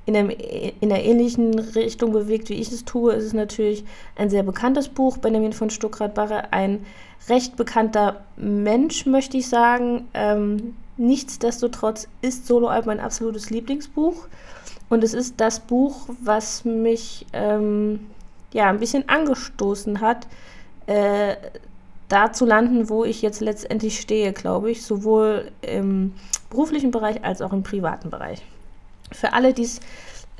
in, 0.06 0.16
einem, 0.16 0.30
in 0.30 0.92
einer 0.92 1.02
ähnlichen 1.02 1.58
Richtung 1.58 2.12
bewegt, 2.12 2.48
wie 2.48 2.54
ich 2.54 2.72
es 2.72 2.84
tue, 2.84 3.12
ist 3.12 3.24
es 3.24 3.32
natürlich 3.32 3.84
ein 4.16 4.30
sehr 4.30 4.42
bekanntes 4.42 4.88
Buch. 4.88 5.18
Benjamin 5.18 5.52
von 5.52 5.70
Stuckrad-Barre, 5.70 6.52
ein 6.52 6.84
recht 7.28 7.56
bekannter 7.56 8.22
Mensch, 8.36 9.06
möchte 9.06 9.36
ich 9.36 9.48
sagen. 9.48 10.08
Ähm, 10.14 10.76
nichtsdestotrotz 10.96 12.08
ist 12.22 12.46
Soloalb 12.46 12.86
mein 12.86 13.00
absolutes 13.00 13.50
Lieblingsbuch. 13.50 14.26
Und 14.88 15.04
es 15.04 15.14
ist 15.14 15.40
das 15.40 15.60
Buch, 15.60 16.08
was 16.20 16.64
mich 16.64 17.26
ähm, 17.32 18.00
ja, 18.52 18.68
ein 18.68 18.80
bisschen 18.80 19.08
angestoßen 19.08 20.00
hat, 20.00 20.26
äh, 20.86 21.36
da 22.08 22.32
zu 22.32 22.44
landen, 22.44 22.88
wo 22.88 23.04
ich 23.04 23.22
jetzt 23.22 23.40
letztendlich 23.40 24.00
stehe, 24.00 24.32
glaube 24.32 24.72
ich, 24.72 24.82
sowohl 24.82 25.52
im 25.62 26.14
beruflichen 26.50 26.90
Bereich 26.90 27.24
als 27.24 27.40
auch 27.40 27.52
im 27.52 27.62
privaten 27.62 28.10
Bereich. 28.10 28.42
Für 29.12 29.32
alle, 29.32 29.54
die 29.54 29.64
es 29.64 29.80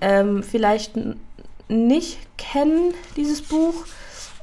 ähm, 0.01 0.43
vielleicht 0.43 0.93
nicht 1.69 2.19
kennen, 2.37 2.95
dieses 3.17 3.43
Buch, 3.43 3.75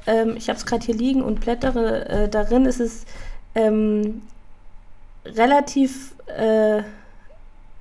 ähm, 0.06 0.34
ich 0.36 0.48
habe 0.48 0.58
es 0.58 0.66
gerade 0.66 0.84
hier 0.84 0.94
liegen 0.94 1.22
und 1.22 1.40
blättere 1.40 2.08
äh, 2.08 2.28
darin, 2.28 2.64
ist 2.64 2.80
es 2.80 3.04
ähm, 3.54 4.22
relativ 5.24 6.14
äh, 6.26 6.82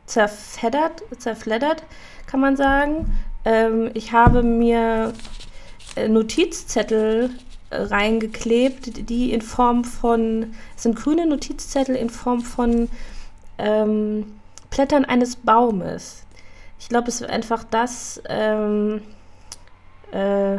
zerfeddert, 0.05 1.03
zerfleddert, 1.17 1.83
kann 2.25 2.39
man 2.39 2.55
sagen. 2.55 3.13
Ähm, 3.45 3.91
ich 3.93 4.11
habe 4.11 4.43
mir 4.43 5.13
äh, 5.95 6.07
Notizzettel 6.07 7.31
äh, 7.69 7.81
reingeklebt, 7.81 9.09
die 9.09 9.33
in 9.33 9.41
Form 9.41 9.83
von, 9.83 10.53
es 10.75 10.83
sind 10.83 10.95
grüne 10.95 11.25
Notizzettel 11.25 11.95
in 11.95 12.09
Form 12.09 12.41
von 12.41 12.89
ähm, 13.57 14.25
Blättern 14.69 15.05
eines 15.05 15.35
Baumes. 15.35 16.23
Ich 16.79 16.89
glaube, 16.89 17.07
es 17.07 17.21
ist 17.21 17.29
einfach 17.29 17.63
das, 17.63 18.21
ähm, 18.29 19.01
äh, 20.11 20.55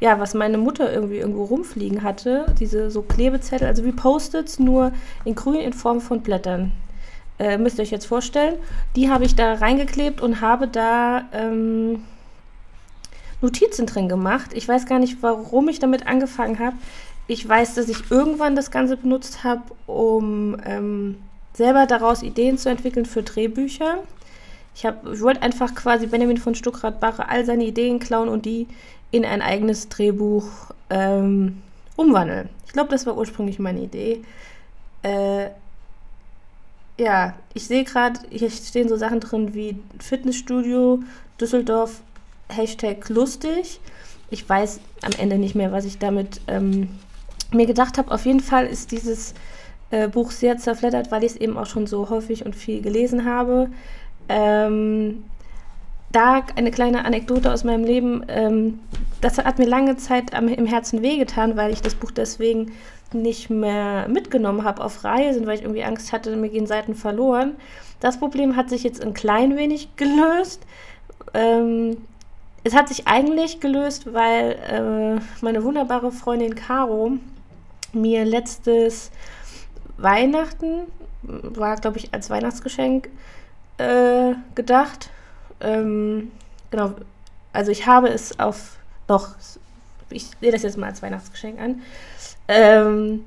ja, 0.00 0.18
was 0.18 0.34
meine 0.34 0.58
Mutter 0.58 0.92
irgendwie 0.92 1.18
irgendwo 1.18 1.44
rumfliegen 1.44 2.02
hatte, 2.02 2.46
diese 2.58 2.90
so 2.90 3.02
Klebezettel, 3.02 3.66
also 3.66 3.84
wie 3.84 3.92
Post-its, 3.92 4.58
nur 4.58 4.92
in 5.24 5.34
grün 5.34 5.60
in 5.60 5.72
Form 5.72 6.00
von 6.00 6.22
Blättern. 6.22 6.72
Äh, 7.38 7.58
müsst 7.58 7.78
ihr 7.78 7.82
euch 7.82 7.90
jetzt 7.90 8.06
vorstellen. 8.06 8.56
Die 8.96 9.10
habe 9.10 9.24
ich 9.24 9.34
da 9.34 9.54
reingeklebt 9.54 10.20
und 10.20 10.40
habe 10.40 10.68
da 10.68 11.24
ähm, 11.32 12.04
Notizen 13.40 13.86
drin 13.86 14.08
gemacht. 14.08 14.50
Ich 14.54 14.68
weiß 14.68 14.86
gar 14.86 14.98
nicht, 14.98 15.22
warum 15.22 15.68
ich 15.68 15.78
damit 15.78 16.06
angefangen 16.06 16.58
habe. 16.58 16.76
Ich 17.26 17.48
weiß, 17.48 17.74
dass 17.74 17.88
ich 17.88 18.10
irgendwann 18.10 18.56
das 18.56 18.70
Ganze 18.70 18.96
benutzt 18.96 19.44
habe, 19.44 19.62
um 19.86 20.56
ähm, 20.66 21.16
selber 21.52 21.86
daraus 21.86 22.22
Ideen 22.22 22.58
zu 22.58 22.68
entwickeln 22.68 23.06
für 23.06 23.22
Drehbücher. 23.22 23.98
Ich, 24.74 24.84
ich 24.84 25.20
wollte 25.20 25.42
einfach 25.42 25.74
quasi 25.74 26.06
Benjamin 26.06 26.38
von 26.38 26.54
Stuckrad-Barre 26.54 27.28
all 27.28 27.44
seine 27.44 27.64
Ideen 27.64 27.98
klauen 27.98 28.28
und 28.28 28.46
die 28.46 28.66
in 29.10 29.24
ein 29.24 29.42
eigenes 29.42 29.88
Drehbuch 29.88 30.46
ähm, 30.88 31.62
umwandeln. 31.96 32.48
Ich 32.66 32.72
glaube, 32.72 32.90
das 32.90 33.06
war 33.06 33.16
ursprünglich 33.16 33.58
meine 33.58 33.80
Idee. 33.80 34.22
Äh, 35.02 35.48
ja, 36.98 37.34
ich 37.54 37.66
sehe 37.66 37.84
gerade, 37.84 38.20
hier 38.30 38.50
stehen 38.50 38.88
so 38.88 38.96
Sachen 38.96 39.20
drin 39.20 39.54
wie 39.54 39.78
Fitnessstudio, 39.98 41.00
Düsseldorf, 41.40 42.02
Hashtag 42.48 43.08
lustig. 43.08 43.80
Ich 44.30 44.48
weiß 44.48 44.80
am 45.02 45.12
Ende 45.18 45.38
nicht 45.38 45.54
mehr, 45.54 45.72
was 45.72 45.84
ich 45.84 45.98
damit 45.98 46.40
ähm, 46.46 46.90
mir 47.52 47.66
gedacht 47.66 47.98
habe. 47.98 48.12
Auf 48.12 48.26
jeden 48.26 48.40
Fall 48.40 48.66
ist 48.66 48.92
dieses 48.92 49.34
äh, 49.90 50.08
Buch 50.08 50.30
sehr 50.30 50.58
zerfleddert, 50.58 51.10
weil 51.10 51.24
ich 51.24 51.32
es 51.32 51.36
eben 51.36 51.56
auch 51.56 51.66
schon 51.66 51.86
so 51.86 52.10
häufig 52.10 52.46
und 52.46 52.54
viel 52.54 52.82
gelesen 52.82 53.24
habe. 53.24 53.68
Ähm, 54.28 55.24
da 56.12 56.42
eine 56.56 56.70
kleine 56.70 57.04
Anekdote 57.04 57.52
aus 57.52 57.64
meinem 57.64 57.84
Leben. 57.84 58.24
Ähm, 58.28 58.80
das 59.20 59.38
hat 59.38 59.58
mir 59.58 59.66
lange 59.66 59.96
Zeit 59.96 60.34
am, 60.34 60.48
im 60.48 60.66
Herzen 60.66 61.02
wehgetan, 61.02 61.56
weil 61.56 61.72
ich 61.72 61.82
das 61.82 61.94
Buch 61.94 62.10
deswegen 62.10 62.72
nicht 63.12 63.50
mehr 63.50 64.08
mitgenommen 64.08 64.64
habe 64.64 64.82
auf 64.82 65.04
Reisen, 65.04 65.46
weil 65.46 65.56
ich 65.56 65.62
irgendwie 65.62 65.84
Angst 65.84 66.12
hatte, 66.12 66.36
mir 66.36 66.48
gehen 66.48 66.66
Seiten 66.66 66.94
verloren. 66.94 67.52
Das 68.00 68.18
Problem 68.18 68.56
hat 68.56 68.70
sich 68.70 68.82
jetzt 68.82 69.02
ein 69.02 69.14
klein 69.14 69.56
wenig 69.56 69.88
gelöst. 69.96 70.62
Ähm, 71.34 71.98
es 72.62 72.74
hat 72.74 72.88
sich 72.88 73.06
eigentlich 73.06 73.60
gelöst, 73.60 74.12
weil 74.12 74.58
äh, 74.68 75.20
meine 75.42 75.64
wunderbare 75.64 76.12
Freundin 76.12 76.54
Caro 76.54 77.12
mir 77.92 78.24
letztes 78.24 79.10
Weihnachten, 80.02 80.86
war 81.22 81.76
glaube 81.76 81.98
ich 81.98 82.12
als 82.12 82.30
Weihnachtsgeschenk 82.30 83.08
äh, 83.78 84.34
gedacht, 84.54 85.10
ähm, 85.60 86.30
genau, 86.70 86.94
also 87.52 87.70
ich 87.70 87.86
habe 87.86 88.08
es 88.08 88.38
auf 88.38 88.78
noch, 89.08 89.34
ich 90.10 90.26
sehe 90.40 90.52
das 90.52 90.62
jetzt 90.62 90.78
mal 90.78 90.86
als 90.86 91.02
Weihnachtsgeschenk 91.02 91.60
an, 91.60 91.82
ähm, 92.48 93.24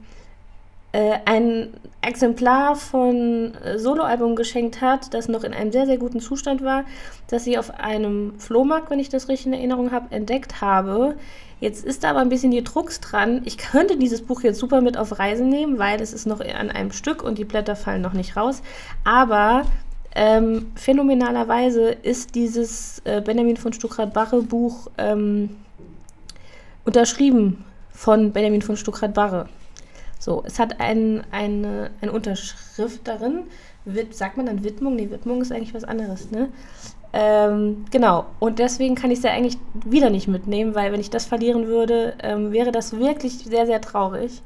äh, 0.94 1.18
ein 1.26 1.74
Exemplar 2.02 2.76
von 2.76 3.54
äh, 3.56 3.80
Soloalbum 3.80 4.36
geschenkt 4.36 4.82
hat, 4.82 5.14
das 5.14 5.28
noch 5.28 5.44
in 5.44 5.54
einem 5.54 5.72
sehr, 5.72 5.86
sehr 5.86 5.98
guten 5.98 6.20
Zustand 6.20 6.64
war, 6.64 6.86
das 7.28 7.48
ich 7.48 7.58
auf 7.58 7.80
einem 7.80 8.40
Flohmarkt, 8.40 8.90
wenn 8.90 9.00
ich 9.00 9.10
das 9.10 9.28
richtig 9.28 9.48
in 9.48 9.54
Erinnerung 9.54 9.92
habe, 9.92 10.14
entdeckt 10.14 10.62
habe. 10.62 11.16
Jetzt 11.60 11.86
ist 11.86 12.04
da 12.04 12.12
aber 12.12 12.20
ein 12.20 12.30
bisschen 12.30 12.52
die 12.52 12.64
Drucks 12.64 13.00
dran. 13.00 13.42
Ich 13.46 13.58
könnte 13.58 13.98
dieses 13.98 14.22
Buch 14.22 14.42
jetzt 14.42 14.60
super 14.60 14.82
mit 14.82 14.98
auf 14.98 15.18
Reisen 15.18 15.50
nehmen, 15.50 15.80
weil 15.80 16.02
es 16.02 16.14
ist 16.14 16.28
noch 16.28 16.42
an 16.42 16.70
einem 16.70 16.92
Stück 16.92 17.24
und 17.24 17.38
die 17.38 17.46
Blätter 17.46 17.76
fallen 17.76 18.02
noch 18.02 18.14
nicht 18.14 18.36
raus. 18.36 18.62
Aber 19.06 19.64
ähm, 20.14 20.72
phänomenalerweise 20.76 21.90
ist 21.90 22.36
dieses 22.36 23.02
äh, 23.06 23.22
Benjamin 23.22 23.58
von 23.58 23.74
Stuckrad-Barre 23.74 24.44
Buch 24.44 24.92
ähm, 24.98 25.50
unterschrieben 26.86 27.64
von 27.92 28.32
Benjamin 28.32 28.62
von 28.62 28.76
Stuckrad-Barre. 28.78 29.48
So, 30.24 30.42
es 30.46 30.58
hat 30.58 30.80
ein, 30.80 31.26
eine, 31.32 31.92
eine 32.00 32.14
Unterschrift 32.14 33.02
darin. 33.04 33.44
Wid, 33.84 34.16
sagt 34.16 34.38
man 34.38 34.46
dann 34.46 34.64
Widmung? 34.64 34.96
Nee, 34.96 35.10
Widmung 35.10 35.42
ist 35.42 35.52
eigentlich 35.52 35.74
was 35.74 35.84
anderes, 35.84 36.32
ne? 36.32 36.48
Ähm, 37.12 37.84
genau, 37.92 38.26
und 38.40 38.58
deswegen 38.58 38.96
kann 38.96 39.12
ich 39.12 39.18
es 39.18 39.26
ja 39.26 39.32
eigentlich 39.32 39.58
wieder 39.84 40.10
nicht 40.10 40.30
mitnehmen, 40.30 40.76
weil 40.76 40.94
wenn 40.94 41.02
ich 41.02 41.10
das 41.10 41.26
verlieren 41.26 41.68
würde, 41.68 42.14
ähm, 42.24 42.54
wäre 42.54 42.72
das 42.72 42.98
wirklich 42.98 43.40
sehr, 43.40 43.66
sehr 43.66 43.82
traurig 43.82 44.42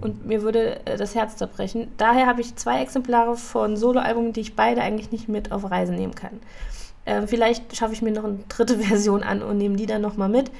und 0.00 0.24
mir 0.24 0.42
würde 0.42 0.86
äh, 0.86 0.96
das 0.96 1.16
Herz 1.16 1.36
zerbrechen. 1.36 1.88
Daher 1.96 2.26
habe 2.26 2.40
ich 2.40 2.54
zwei 2.54 2.80
Exemplare 2.80 3.36
von 3.36 3.76
Soloalbum, 3.76 4.32
die 4.32 4.42
ich 4.42 4.54
beide 4.54 4.82
eigentlich 4.82 5.10
nicht 5.10 5.28
mit 5.28 5.50
auf 5.50 5.68
Reise 5.68 5.94
nehmen 5.94 6.14
kann. 6.14 6.38
Äh, 7.06 7.26
vielleicht 7.26 7.76
schaffe 7.76 7.92
ich 7.92 8.02
mir 8.02 8.12
noch 8.12 8.24
eine 8.24 8.38
dritte 8.48 8.78
Version 8.78 9.24
an 9.24 9.42
und 9.42 9.58
nehme 9.58 9.74
die 9.74 9.86
dann 9.86 10.00
nochmal 10.00 10.28
mit, 10.28 10.52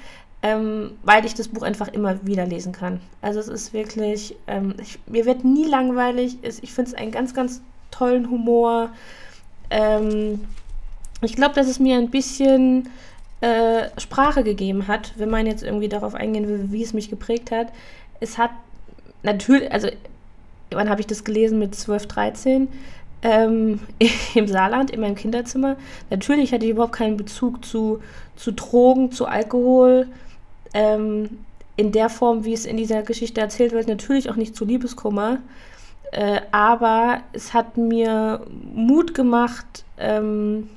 ähm, 0.42 0.92
weil 1.02 1.24
ich 1.24 1.34
das 1.34 1.48
Buch 1.48 1.62
einfach 1.62 1.88
immer 1.88 2.24
wieder 2.24 2.46
lesen 2.46 2.72
kann. 2.72 3.00
Also 3.20 3.40
es 3.40 3.48
ist 3.48 3.72
wirklich, 3.72 4.36
ähm, 4.46 4.74
ich, 4.80 4.98
mir 5.06 5.26
wird 5.26 5.44
nie 5.44 5.64
langweilig. 5.64 6.38
Ich 6.42 6.72
finde 6.72 6.90
es 6.90 6.96
einen 6.96 7.10
ganz, 7.10 7.34
ganz 7.34 7.60
tollen 7.90 8.30
Humor. 8.30 8.90
Ähm, 9.70 10.40
ich 11.22 11.34
glaube, 11.34 11.54
dass 11.54 11.66
es 11.66 11.80
mir 11.80 11.96
ein 11.96 12.10
bisschen 12.10 12.88
äh, 13.40 13.88
Sprache 13.98 14.44
gegeben 14.44 14.86
hat, 14.86 15.12
wenn 15.16 15.30
man 15.30 15.46
jetzt 15.46 15.64
irgendwie 15.64 15.88
darauf 15.88 16.14
eingehen 16.14 16.46
will, 16.46 16.68
wie 16.70 16.82
es 16.82 16.92
mich 16.92 17.10
geprägt 17.10 17.50
hat. 17.50 17.68
Es 18.20 18.38
hat 18.38 18.50
natürlich, 19.24 19.70
also 19.72 19.88
wann 20.70 20.88
habe 20.88 21.00
ich 21.00 21.06
das 21.06 21.24
gelesen 21.24 21.58
mit 21.58 21.74
12, 21.74 22.06
13? 22.06 22.68
Ähm, 23.22 23.80
im 24.34 24.46
Saarland, 24.46 24.92
in 24.92 25.00
meinem 25.00 25.16
Kinderzimmer. 25.16 25.76
Natürlich 26.10 26.52
hatte 26.52 26.64
ich 26.64 26.70
überhaupt 26.70 26.94
keinen 26.94 27.16
Bezug 27.16 27.64
zu, 27.64 28.00
zu 28.36 28.52
Drogen, 28.52 29.10
zu 29.10 29.26
Alkohol. 29.26 30.06
Ähm, 30.74 31.44
in 31.76 31.92
der 31.92 32.08
Form, 32.08 32.44
wie 32.44 32.52
es 32.52 32.66
in 32.66 32.76
dieser 32.76 33.02
Geschichte 33.02 33.40
erzählt 33.40 33.72
wird, 33.72 33.86
natürlich 33.86 34.30
auch 34.30 34.36
nicht 34.36 34.56
zu 34.56 34.64
Liebeskummer. 34.64 35.38
Äh, 36.10 36.40
aber 36.50 37.20
es 37.32 37.54
hat 37.54 37.76
mir 37.76 38.44
Mut 38.74 39.14
gemacht, 39.14 39.84
ähm, 39.98 40.70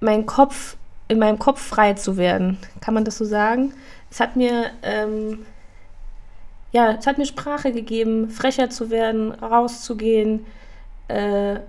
meinen 0.00 0.26
Kopf, 0.26 0.76
in 1.08 1.18
meinem 1.18 1.38
Kopf 1.38 1.60
frei 1.60 1.94
zu 1.94 2.16
werden. 2.16 2.58
Kann 2.80 2.94
man 2.94 3.04
das 3.04 3.18
so 3.18 3.24
sagen? 3.24 3.72
Es 4.10 4.20
hat 4.20 4.36
mir 4.36 4.70
ähm, 4.82 5.46
ja, 6.76 6.92
es 6.92 7.06
hat 7.06 7.16
mir 7.16 7.24
Sprache 7.24 7.72
gegeben, 7.72 8.28
frecher 8.28 8.68
zu 8.68 8.90
werden, 8.90 9.32
rauszugehen, 9.32 10.44
äh, 11.08 11.60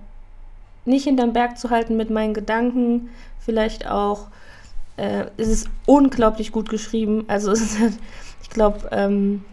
nicht 0.84 1.04
hinterm 1.04 1.32
Berg 1.32 1.58
zu 1.58 1.70
halten 1.70 1.96
mit 1.96 2.10
meinen 2.10 2.34
Gedanken, 2.34 3.08
vielleicht 3.40 3.88
auch. 3.88 4.26
Äh, 4.98 5.26
es 5.36 5.48
ist 5.48 5.70
unglaublich 5.86 6.52
gut 6.52 6.68
geschrieben. 6.68 7.24
Also 7.28 7.52
ich 8.42 8.50
glaube, 8.50 8.88
ähm, 8.92 9.44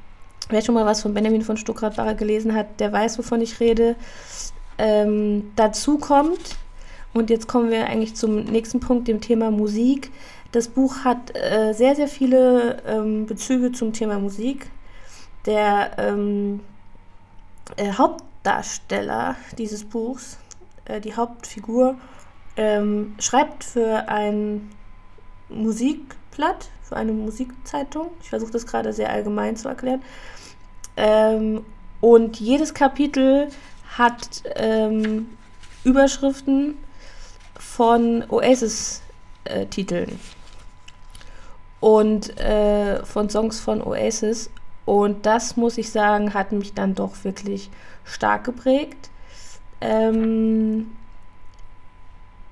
wer 0.50 0.62
schon 0.62 0.76
mal 0.76 0.86
was 0.86 1.02
von 1.02 1.14
Benjamin 1.14 1.42
von 1.42 1.58
Stuckrad-Barre 1.58 2.16
gelesen 2.16 2.54
hat, 2.54 2.80
der 2.80 2.92
weiß, 2.92 3.18
wovon 3.18 3.42
ich 3.42 3.60
rede. 3.60 3.96
Ähm, 4.78 5.52
dazu 5.56 5.98
kommt, 5.98 6.58
und 7.14 7.30
jetzt 7.30 7.48
kommen 7.48 7.72
wir 7.72 7.88
eigentlich 7.88 8.16
zum 8.16 8.44
nächsten 8.44 8.82
Punkt, 8.82 9.08
dem 9.08 9.22
Thema 9.22 9.52
Musik. 9.52 10.12
Das 10.52 10.68
Buch 10.68 11.06
hat 11.06 11.36
äh, 11.36 11.74
sehr, 11.74 11.96
sehr 11.96 12.10
viele 12.10 12.84
ähm, 12.86 13.26
Bezüge 13.26 13.72
zum 13.72 13.94
Thema 13.94 14.20
Musik 14.20 14.68
der 15.46 15.92
ähm, 15.98 16.62
äh, 17.78 17.92
Hauptdarsteller 17.94 19.36
dieses 19.58 19.84
Buchs, 19.84 20.38
äh, 20.86 21.00
die 21.00 21.16
Hauptfigur, 21.16 21.96
ähm, 22.58 23.16
schreibt 23.20 23.64
für 23.64 24.08
ein 24.10 24.72
Musikblatt, 25.50 26.70
für 26.84 26.96
eine 26.96 27.12
Musikzeitung. 27.12 28.12
Ich 28.22 28.30
versuche 28.30 28.52
das 28.52 28.68
gerade 28.68 28.94
sehr 28.94 29.10
allgemein 29.12 29.56
zu 29.56 29.68
erklären. 29.68 30.04
Ähm, 30.98 31.66
und 32.02 32.40
jedes 32.40 32.74
Kapitel 32.74 33.50
hat 33.98 34.44
ähm, 34.56 35.30
Überschriften 35.84 36.78
von 37.58 38.24
Oasis-Titeln 38.30 40.10
äh, 40.10 40.18
und 41.80 42.38
äh, 42.40 43.04
von 43.04 43.30
Songs 43.30 43.60
von 43.60 43.82
Oasis. 43.82 44.50
Und 44.86 45.26
das, 45.26 45.58
muss 45.58 45.78
ich 45.80 45.90
sagen, 45.90 46.34
hat 46.36 46.52
mich 46.52 46.74
dann 46.74 46.94
doch 46.94 47.24
wirklich 47.24 47.72
stark 48.04 48.44
geprägt. 48.44 49.10
Ähm, 49.82 50.96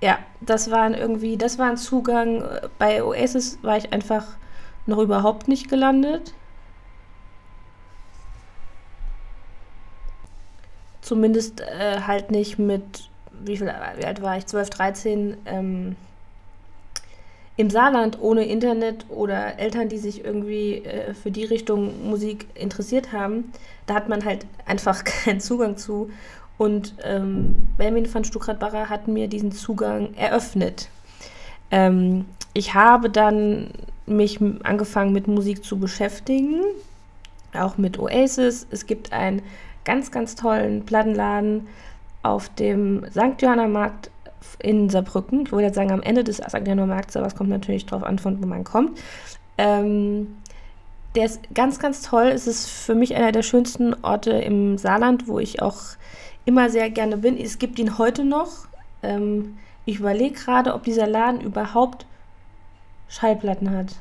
ja, 0.03 0.19
das 0.41 0.69
waren 0.69 0.93
irgendwie, 0.95 1.37
das 1.37 1.57
war 1.57 1.69
ein 1.69 1.77
Zugang. 1.77 2.43
Bei 2.77 3.01
Oasis 3.01 3.59
war 3.61 3.77
ich 3.77 3.93
einfach 3.93 4.25
noch 4.85 4.97
überhaupt 4.97 5.47
nicht 5.47 5.69
gelandet. 5.69 6.33
Zumindest 10.99 11.61
äh, 11.61 12.01
halt 12.01 12.31
nicht 12.31 12.59
mit, 12.59 13.09
wie 13.31 13.55
viel 13.55 13.73
wie 13.97 14.05
alt 14.05 14.21
war 14.21 14.37
ich? 14.37 14.45
12, 14.45 14.69
13. 14.71 15.37
Ähm, 15.45 15.95
im 17.55 17.69
Saarland 17.69 18.19
ohne 18.19 18.43
Internet 18.43 19.05
oder 19.07 19.57
Eltern, 19.57 19.87
die 19.87 19.99
sich 19.99 20.25
irgendwie 20.25 20.83
äh, 20.83 21.13
für 21.13 21.31
die 21.31 21.45
Richtung 21.45 22.09
Musik 22.09 22.47
interessiert 22.55 23.13
haben, 23.13 23.53
da 23.85 23.93
hat 23.93 24.09
man 24.09 24.25
halt 24.25 24.45
einfach 24.65 25.01
keinen 25.05 25.39
Zugang 25.39 25.77
zu. 25.77 26.11
Und 26.57 26.95
ähm, 27.03 27.67
Benjamin 27.77 28.11
van 28.13 28.23
Stuckrad-Barre 28.23 28.89
hat 28.89 29.07
mir 29.07 29.27
diesen 29.27 29.51
Zugang 29.51 30.13
eröffnet. 30.15 30.89
Ähm, 31.71 32.25
ich 32.53 32.73
habe 32.73 33.09
dann 33.09 33.71
mich 34.05 34.39
angefangen 34.63 35.13
mit 35.13 35.27
Musik 35.27 35.63
zu 35.63 35.79
beschäftigen, 35.79 36.61
auch 37.53 37.77
mit 37.77 37.97
Oasis. 37.97 38.67
Es 38.69 38.85
gibt 38.85 39.11
einen 39.11 39.41
ganz, 39.85 40.11
ganz 40.11 40.35
tollen 40.35 40.85
Plattenladen 40.85 41.67
auf 42.21 42.49
dem 42.49 43.05
St. 43.11 43.41
Johanna 43.41 43.67
Markt 43.67 44.09
in 44.59 44.89
Saarbrücken. 44.89 45.43
Ich 45.45 45.51
wollte 45.51 45.65
jetzt 45.65 45.75
sagen, 45.75 45.91
am 45.91 46.01
Ende 46.01 46.23
des 46.23 46.37
St. 46.37 46.75
Markts, 46.75 47.17
aber 47.17 47.27
es 47.27 47.35
kommt 47.35 47.49
natürlich 47.49 47.85
darauf 47.85 48.03
an, 48.03 48.19
von 48.19 48.41
wo 48.41 48.45
man 48.45 48.63
kommt. 48.63 48.99
Ähm, 49.57 50.35
der 51.15 51.25
ist 51.25 51.41
ganz, 51.53 51.79
ganz 51.79 52.01
toll. 52.01 52.27
Es 52.27 52.47
ist 52.47 52.67
für 52.67 52.95
mich 52.95 53.15
einer 53.15 53.31
der 53.31 53.43
schönsten 53.43 53.95
Orte 54.03 54.31
im 54.31 54.77
Saarland, 54.77 55.27
wo 55.27 55.39
ich 55.39 55.61
auch 55.61 55.79
immer 56.45 56.69
sehr 56.69 56.89
gerne 56.89 57.17
bin. 57.17 57.37
Es 57.37 57.59
gibt 57.59 57.79
ihn 57.79 57.97
heute 57.97 58.23
noch. 58.23 58.67
Ähm, 59.01 59.57
ich 59.85 59.99
überlege 59.99 60.35
gerade, 60.35 60.73
ob 60.73 60.83
dieser 60.83 61.07
Laden 61.07 61.41
überhaupt 61.41 62.05
Schallplatten 63.09 63.71
hat. 63.71 63.95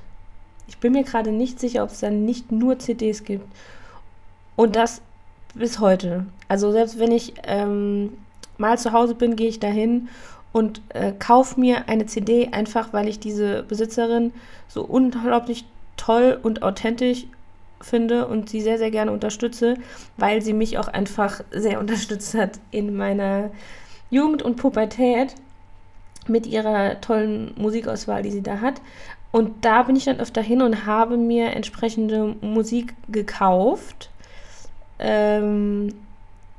Ich 0.68 0.78
bin 0.78 0.92
mir 0.92 1.05
gerade 1.05 1.33
nicht 1.33 1.61
sicher, 1.61 1.83
ob 1.85 1.90
es 1.90 2.00
dann 2.00 2.24
nicht 2.24 2.52
nur 2.52 2.78
CDs 2.78 3.24
gibt. 3.24 3.44
Und 4.57 4.76
das 4.76 5.02
bis 5.55 5.81
heute. 5.81 6.26
Also 6.48 6.72
selbst 6.72 6.98
wenn 6.98 7.12
ich 7.12 7.35
ähm, 7.44 8.12
mal 8.59 8.78
zu 8.78 8.92
Hause 8.92 9.14
bin, 9.14 9.37
gehe 9.37 9.48
ich 9.48 9.61
dahin 9.61 10.09
und 10.52 10.81
äh, 10.90 11.12
kaufe 11.12 11.59
mir 11.59 11.88
eine 11.88 12.07
CD 12.07 12.48
einfach, 12.52 12.92
weil 12.92 13.09
ich 13.09 13.18
diese 13.18 13.62
Besitzerin 13.64 14.33
so 14.68 14.83
unglaublich 14.83 15.64
toll 15.96 16.38
und 16.42 16.62
authentisch 16.62 17.26
finde 17.85 18.27
und 18.27 18.49
sie 18.49 18.61
sehr, 18.61 18.79
sehr 18.79 18.90
gerne 18.90 19.12
unterstütze, 19.12 19.77
weil 20.16 20.42
sie 20.42 20.53
mich 20.53 20.79
auch 20.79 20.88
einfach 20.88 21.42
sehr 21.51 21.81
unterstützt 21.81 22.35
hat 22.35 22.59
in 22.71 22.97
meiner 22.97 23.51
Jugend 24.11 24.42
und 24.42 24.57
Pubertät 24.57 25.35
mit 26.29 26.47
ihrer 26.47 27.01
tollen 27.01 27.53
Musikauswahl, 27.57 28.23
die 28.23 28.31
sie 28.31 28.42
da 28.42 28.61
hat. 28.61 28.81
Und 29.33 29.64
da 29.64 29.83
bin 29.83 29.97
ich 29.97 30.05
dann 30.05 30.21
öfter 30.21 30.42
hin 30.42 30.61
und 30.62 30.87
habe 30.87 31.16
mir 31.16 31.51
entsprechende 31.51 32.37
Musik 32.42 32.95
gekauft. 33.09 34.11
Ähm, 34.99 35.95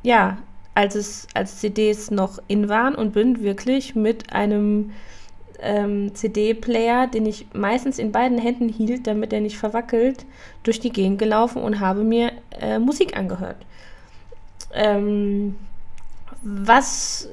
ja, 0.02 0.38
als 0.76 0.96
es 0.96 1.28
als 1.34 1.60
CDs 1.60 2.10
noch 2.12 2.40
in 2.48 2.68
waren 2.68 2.96
und 2.96 3.14
bin 3.14 3.42
wirklich 3.42 3.96
mit 3.96 4.34
einem 4.34 4.92
ähm, 5.64 6.14
CD-Player, 6.14 7.08
den 7.08 7.26
ich 7.26 7.48
meistens 7.54 7.98
in 7.98 8.12
beiden 8.12 8.38
Händen 8.38 8.70
hielt, 8.70 9.08
damit 9.08 9.34
er 9.34 9.42
nicht 9.42 9.58
verwackelt, 9.58 10.26
durch 10.64 10.80
die 10.80 10.92
Gegend 10.92 11.20
gelaufen 11.20 11.62
und 11.62 11.80
habe 11.80 12.04
mir 12.04 12.32
äh, 12.60 12.80
Musik 12.80 13.18
angehört. 13.18 13.58
Ähm, 14.74 15.56
was 16.42 17.30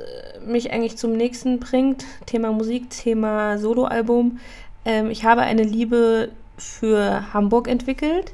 mich 0.47 0.73
eigentlich 0.73 0.97
zum 0.97 1.13
nächsten 1.13 1.59
bringt, 1.59 2.05
Thema 2.27 2.53
Musik, 2.53 2.91
Thema 2.91 3.59
Soloalbum. 3.59 4.39
Ähm, 4.85 5.11
ich 5.11 5.25
habe 5.25 5.43
eine 5.43 5.65
Liebe 5.65 6.31
für 6.57 7.33
Hamburg 7.33 7.69
entwickelt. 7.69 8.33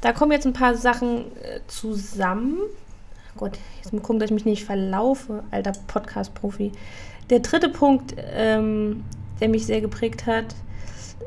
Da 0.00 0.12
kommen 0.12 0.32
jetzt 0.32 0.46
ein 0.46 0.52
paar 0.52 0.76
Sachen 0.76 1.24
äh, 1.42 1.60
zusammen. 1.66 2.58
Gott, 3.36 3.58
jetzt 3.76 3.92
mal 3.92 4.00
gucken, 4.00 4.18
dass 4.18 4.30
ich 4.30 4.34
mich 4.34 4.44
nicht 4.44 4.64
verlaufe, 4.64 5.42
alter 5.50 5.72
Podcast-Profi. 5.86 6.72
Der 7.30 7.40
dritte 7.40 7.68
Punkt, 7.68 8.14
ähm, 8.32 9.04
der 9.40 9.48
mich 9.48 9.66
sehr 9.66 9.80
geprägt 9.80 10.26
hat, 10.26 10.54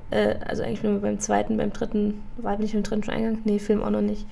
äh, 0.09 0.35
also 0.45 0.63
eigentlich 0.63 0.83
nur 0.83 0.99
beim 0.99 1.19
zweiten, 1.19 1.57
beim 1.57 1.73
dritten, 1.73 2.23
war 2.37 2.57
nicht 2.57 2.73
im 2.73 2.83
dritten 2.83 3.03
schon 3.03 3.13
Eingang? 3.13 3.39
Nee, 3.43 3.59
Film 3.59 3.83
auch 3.83 3.89
noch 3.89 4.01
nicht. 4.01 4.25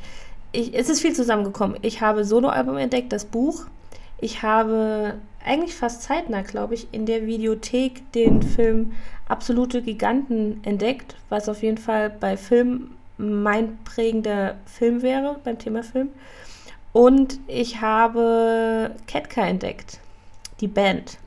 Ich, 0.51 0.73
es 0.73 0.89
ist 0.89 1.01
viel 1.01 1.13
zusammengekommen. 1.13 1.77
Ich 1.81 2.01
habe 2.01 2.25
Soloalbum 2.25 2.77
entdeckt, 2.77 3.13
das 3.13 3.25
Buch. 3.25 3.65
Ich 4.19 4.41
habe 4.41 5.15
eigentlich 5.45 5.75
fast 5.75 6.03
zeitnah, 6.03 6.41
glaube 6.41 6.73
ich, 6.73 6.87
in 6.91 7.05
der 7.05 7.25
Videothek 7.25 8.11
den 8.11 8.41
Film 8.41 8.93
Absolute 9.27 9.81
Giganten 9.81 10.59
entdeckt, 10.63 11.15
was 11.29 11.47
auf 11.49 11.61
jeden 11.61 11.77
Fall 11.77 12.09
bei 12.09 12.35
Film 12.35 12.91
mein 13.17 13.77
prägender 13.83 14.55
Film 14.65 15.01
wäre, 15.01 15.39
beim 15.43 15.59
Thema 15.59 15.83
Film. 15.83 16.09
Und 16.93 17.39
ich 17.47 17.81
habe 17.81 18.95
Ketka 19.05 19.45
entdeckt, 19.45 19.99
die 20.61 20.67
Band. 20.67 21.17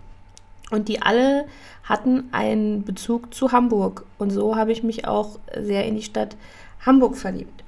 Und 0.72 0.88
die 0.88 1.02
alle 1.02 1.44
hatten 1.84 2.30
einen 2.32 2.82
Bezug 2.82 3.32
zu 3.34 3.52
Hamburg. 3.52 4.06
Und 4.18 4.30
so 4.30 4.56
habe 4.56 4.72
ich 4.72 4.82
mich 4.82 5.06
auch 5.06 5.38
sehr 5.54 5.84
in 5.84 5.94
die 5.94 6.02
Stadt 6.02 6.36
Hamburg 6.84 7.16
verliebt. 7.16 7.62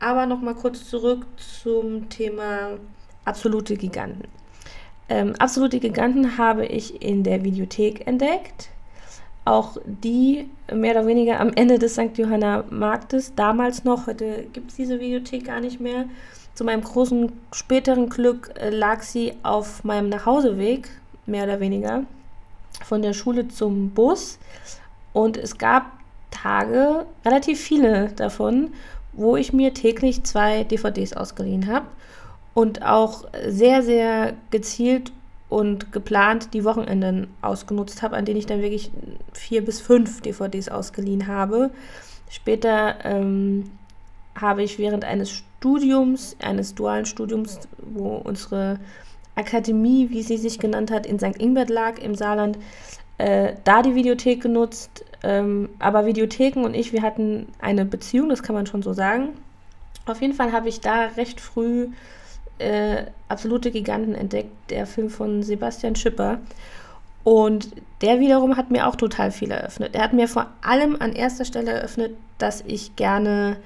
Aber 0.00 0.26
nochmal 0.26 0.54
kurz 0.54 0.88
zurück 0.88 1.26
zum 1.36 2.08
Thema 2.08 2.70
absolute 3.26 3.76
Giganten. 3.76 4.26
Ähm, 5.10 5.34
absolute 5.38 5.80
Giganten 5.80 6.38
habe 6.38 6.64
ich 6.64 7.02
in 7.02 7.22
der 7.24 7.44
Videothek 7.44 8.06
entdeckt. 8.06 8.70
Auch 9.44 9.76
die 9.84 10.48
mehr 10.72 10.92
oder 10.92 11.06
weniger 11.06 11.40
am 11.40 11.52
Ende 11.54 11.78
des 11.78 11.92
St. 11.92 12.16
Johanna 12.16 12.64
Marktes, 12.70 13.34
damals 13.34 13.84
noch, 13.84 14.06
heute 14.06 14.46
gibt 14.54 14.70
es 14.70 14.76
diese 14.76 14.98
Videothek 14.98 15.44
gar 15.44 15.60
nicht 15.60 15.78
mehr. 15.78 16.06
Zu 16.54 16.64
meinem 16.64 16.82
großen 16.82 17.32
späteren 17.52 18.08
Glück 18.08 18.54
äh, 18.58 18.70
lag 18.70 19.02
sie 19.02 19.34
auf 19.42 19.84
meinem 19.84 20.08
Nachhauseweg, 20.08 20.88
mehr 21.26 21.44
oder 21.44 21.60
weniger, 21.60 22.04
von 22.84 23.02
der 23.02 23.12
Schule 23.12 23.48
zum 23.48 23.90
Bus. 23.90 24.38
Und 25.12 25.36
es 25.36 25.58
gab 25.58 25.92
Tage, 26.30 27.06
relativ 27.24 27.60
viele 27.60 28.08
davon, 28.16 28.72
wo 29.12 29.36
ich 29.36 29.52
mir 29.52 29.72
täglich 29.72 30.24
zwei 30.24 30.64
DVDs 30.64 31.12
ausgeliehen 31.12 31.68
habe 31.68 31.86
und 32.52 32.82
auch 32.82 33.24
sehr, 33.46 33.82
sehr 33.82 34.34
gezielt 34.50 35.12
und 35.48 35.92
geplant 35.92 36.52
die 36.52 36.64
Wochenenden 36.64 37.28
ausgenutzt 37.42 38.02
habe, 38.02 38.16
an 38.16 38.24
denen 38.24 38.38
ich 38.38 38.46
dann 38.46 38.62
wirklich 38.62 38.90
vier 39.32 39.64
bis 39.64 39.80
fünf 39.80 40.20
DVDs 40.20 40.68
ausgeliehen 40.68 41.28
habe. 41.28 41.70
Später 42.28 42.96
ähm, 43.04 43.70
habe 44.34 44.62
ich 44.62 44.78
während 44.78 45.04
eines 45.04 45.30
Studiums, 45.30 46.36
eines 46.40 46.74
dualen 46.74 47.06
Studiums, 47.06 47.60
wo 47.78 48.16
unsere 48.16 48.80
Akademie, 49.36 50.10
wie 50.10 50.22
sie 50.22 50.36
sich 50.36 50.58
genannt 50.58 50.90
hat, 50.90 51.06
in 51.06 51.18
St. 51.18 51.38
Ingbert 51.38 51.70
lag, 51.70 51.98
im 51.98 52.14
Saarland, 52.14 52.58
äh, 53.18 53.54
da 53.64 53.82
die 53.82 53.94
Videothek 53.94 54.42
genutzt. 54.42 55.04
Ähm, 55.22 55.70
aber 55.78 56.06
Videotheken 56.06 56.64
und 56.64 56.74
ich, 56.74 56.92
wir 56.92 57.02
hatten 57.02 57.46
eine 57.58 57.84
Beziehung, 57.84 58.28
das 58.28 58.42
kann 58.42 58.54
man 58.54 58.66
schon 58.66 58.82
so 58.82 58.92
sagen. 58.92 59.30
Auf 60.06 60.20
jeden 60.20 60.34
Fall 60.34 60.52
habe 60.52 60.68
ich 60.68 60.80
da 60.80 61.06
recht 61.16 61.40
früh 61.40 61.88
äh, 62.58 63.04
Absolute 63.28 63.70
Giganten 63.70 64.14
entdeckt, 64.14 64.52
der 64.70 64.86
Film 64.86 65.10
von 65.10 65.42
Sebastian 65.42 65.96
Schipper. 65.96 66.38
Und 67.24 67.70
der 68.02 68.20
wiederum 68.20 68.56
hat 68.56 68.70
mir 68.70 68.86
auch 68.86 68.96
total 68.96 69.30
viel 69.32 69.50
eröffnet. 69.50 69.94
Er 69.94 70.02
hat 70.02 70.12
mir 70.12 70.28
vor 70.28 70.46
allem 70.60 70.96
an 71.00 71.14
erster 71.14 71.46
Stelle 71.46 71.72
eröffnet, 71.72 72.14
dass 72.36 72.62
ich 72.66 72.96
gerne 72.96 73.56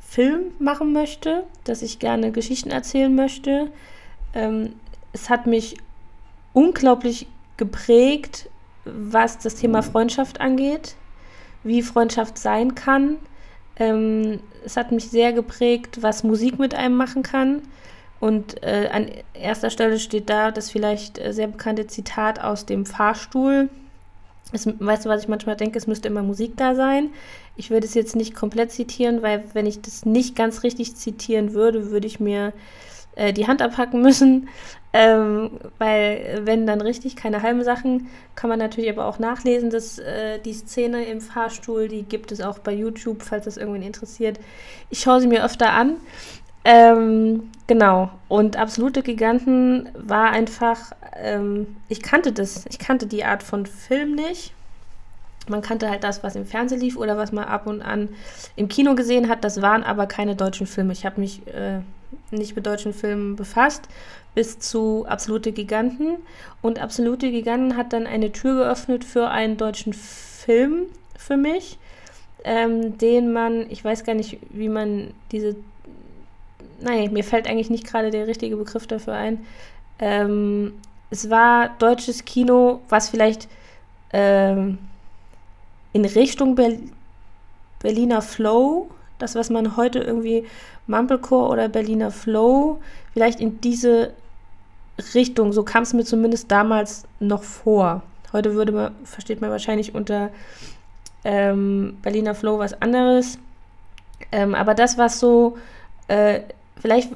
Film 0.00 0.52
machen 0.60 0.92
möchte, 0.92 1.42
dass 1.64 1.82
ich 1.82 1.98
gerne 1.98 2.30
Geschichten 2.30 2.70
erzählen 2.70 3.12
möchte. 3.12 3.72
Ähm, 4.34 4.74
es 5.16 5.30
hat 5.30 5.46
mich 5.46 5.76
unglaublich 6.52 7.26
geprägt, 7.56 8.50
was 8.84 9.38
das 9.38 9.54
Thema 9.54 9.82
Freundschaft 9.82 10.42
angeht, 10.42 10.94
wie 11.64 11.82
Freundschaft 11.82 12.36
sein 12.36 12.74
kann. 12.74 13.16
Ähm, 13.78 14.40
es 14.64 14.76
hat 14.76 14.92
mich 14.92 15.08
sehr 15.08 15.32
geprägt, 15.32 16.02
was 16.02 16.22
Musik 16.22 16.58
mit 16.58 16.74
einem 16.74 16.96
machen 16.96 17.22
kann. 17.22 17.62
Und 18.20 18.62
äh, 18.62 18.88
an 18.92 19.08
erster 19.32 19.70
Stelle 19.70 19.98
steht 19.98 20.28
da 20.28 20.50
das 20.50 20.70
vielleicht 20.70 21.18
äh, 21.18 21.32
sehr 21.32 21.48
bekannte 21.48 21.86
Zitat 21.86 22.38
aus 22.38 22.66
dem 22.66 22.84
Fahrstuhl. 22.84 23.70
Es, 24.52 24.66
weißt 24.66 25.06
du, 25.06 25.08
was 25.08 25.22
ich 25.22 25.28
manchmal 25.28 25.56
denke? 25.56 25.78
Es 25.78 25.86
müsste 25.86 26.08
immer 26.08 26.22
Musik 26.22 26.58
da 26.58 26.74
sein. 26.74 27.10
Ich 27.56 27.70
würde 27.70 27.86
es 27.86 27.94
jetzt 27.94 28.16
nicht 28.16 28.34
komplett 28.34 28.70
zitieren, 28.70 29.22
weil 29.22 29.44
wenn 29.54 29.66
ich 29.66 29.80
das 29.80 30.04
nicht 30.04 30.36
ganz 30.36 30.62
richtig 30.62 30.94
zitieren 30.94 31.54
würde, 31.54 31.90
würde 31.90 32.06
ich 32.06 32.20
mir 32.20 32.52
äh, 33.16 33.32
die 33.32 33.46
Hand 33.46 33.62
abhacken 33.62 34.02
müssen. 34.02 34.48
Ähm, 34.98 35.50
weil 35.76 36.40
wenn 36.44 36.66
dann 36.66 36.80
richtig 36.80 37.16
keine 37.16 37.42
halben 37.42 37.62
Sachen, 37.62 38.08
kann 38.34 38.48
man 38.48 38.58
natürlich 38.58 38.88
aber 38.88 39.04
auch 39.04 39.18
nachlesen, 39.18 39.68
dass 39.68 39.98
äh, 39.98 40.38
die 40.38 40.54
Szene 40.54 41.04
im 41.04 41.20
Fahrstuhl, 41.20 41.88
die 41.88 42.02
gibt 42.02 42.32
es 42.32 42.40
auch 42.40 42.58
bei 42.60 42.72
YouTube, 42.72 43.22
falls 43.22 43.44
das 43.44 43.58
irgendwen 43.58 43.82
interessiert. 43.82 44.40
Ich 44.88 45.00
schaue 45.00 45.20
sie 45.20 45.26
mir 45.26 45.44
öfter 45.44 45.72
an. 45.72 45.96
Ähm, 46.64 47.50
genau. 47.66 48.10
Und 48.28 48.56
Absolute 48.56 49.02
Giganten 49.02 49.90
war 49.94 50.30
einfach, 50.30 50.92
ähm, 51.14 51.76
ich 51.90 52.00
kannte 52.00 52.32
das, 52.32 52.64
ich 52.70 52.78
kannte 52.78 53.06
die 53.06 53.22
Art 53.22 53.42
von 53.42 53.66
Film 53.66 54.14
nicht. 54.14 54.54
Man 55.46 55.60
kannte 55.60 55.90
halt 55.90 56.04
das, 56.04 56.22
was 56.22 56.36
im 56.36 56.46
Fernsehen 56.46 56.80
lief 56.80 56.96
oder 56.96 57.18
was 57.18 57.32
man 57.32 57.44
ab 57.44 57.66
und 57.66 57.82
an 57.82 58.08
im 58.56 58.68
Kino 58.68 58.94
gesehen 58.94 59.28
hat. 59.28 59.44
Das 59.44 59.60
waren 59.60 59.84
aber 59.84 60.06
keine 60.06 60.36
deutschen 60.36 60.66
Filme. 60.66 60.94
Ich 60.94 61.04
habe 61.04 61.20
mich 61.20 61.46
äh, 61.48 61.80
nicht 62.30 62.56
mit 62.56 62.66
deutschen 62.66 62.94
Filmen 62.94 63.36
befasst, 63.36 63.88
bis 64.36 64.60
zu 64.60 65.04
Absolute 65.08 65.50
Giganten. 65.50 66.18
Und 66.62 66.78
Absolute 66.78 67.32
Giganten 67.32 67.76
hat 67.76 67.92
dann 67.92 68.06
eine 68.06 68.30
Tür 68.30 68.54
geöffnet 68.54 69.02
für 69.02 69.28
einen 69.30 69.56
deutschen 69.56 69.92
Film 69.92 70.86
für 71.18 71.36
mich, 71.36 71.78
ähm, 72.44 72.98
den 72.98 73.32
man, 73.32 73.68
ich 73.68 73.84
weiß 73.84 74.04
gar 74.04 74.14
nicht, 74.14 74.38
wie 74.50 74.68
man 74.68 75.12
diese 75.32 75.56
nein, 76.80 77.12
mir 77.12 77.24
fällt 77.24 77.48
eigentlich 77.48 77.70
nicht 77.70 77.86
gerade 77.86 78.10
der 78.10 78.26
richtige 78.26 78.56
Begriff 78.56 78.86
dafür 78.86 79.14
ein. 79.14 79.44
Ähm, 79.98 80.74
es 81.10 81.30
war 81.30 81.70
deutsches 81.78 82.24
Kino, 82.24 82.80
was 82.88 83.08
vielleicht 83.08 83.48
ähm, 84.12 84.78
in 85.92 86.04
Richtung 86.04 86.54
Ber 86.54 86.72
Berliner 87.80 88.22
Flow, 88.22 88.90
das, 89.18 89.34
was 89.34 89.50
man 89.50 89.76
heute 89.76 90.00
irgendwie 90.00 90.44
Mumblecore 90.86 91.50
oder 91.50 91.68
Berliner 91.68 92.10
Flow, 92.10 92.80
vielleicht 93.12 93.38
in 93.38 93.60
diese 93.60 94.12
Richtung, 95.14 95.52
so 95.52 95.62
kam 95.62 95.82
es 95.82 95.92
mir 95.92 96.04
zumindest 96.04 96.50
damals 96.50 97.04
noch 97.20 97.42
vor. 97.42 98.02
Heute 98.32 98.54
würde 98.54 98.72
man, 98.72 98.94
versteht 99.04 99.40
man 99.40 99.50
wahrscheinlich 99.50 99.94
unter 99.94 100.30
ähm, 101.24 101.98
Berliner 102.02 102.34
Flow 102.34 102.58
was 102.58 102.80
anderes. 102.80 103.38
Ähm, 104.32 104.54
aber 104.54 104.74
das, 104.74 104.96
was 104.98 105.20
so 105.20 105.58
äh, 106.08 106.40
vielleicht 106.80 107.10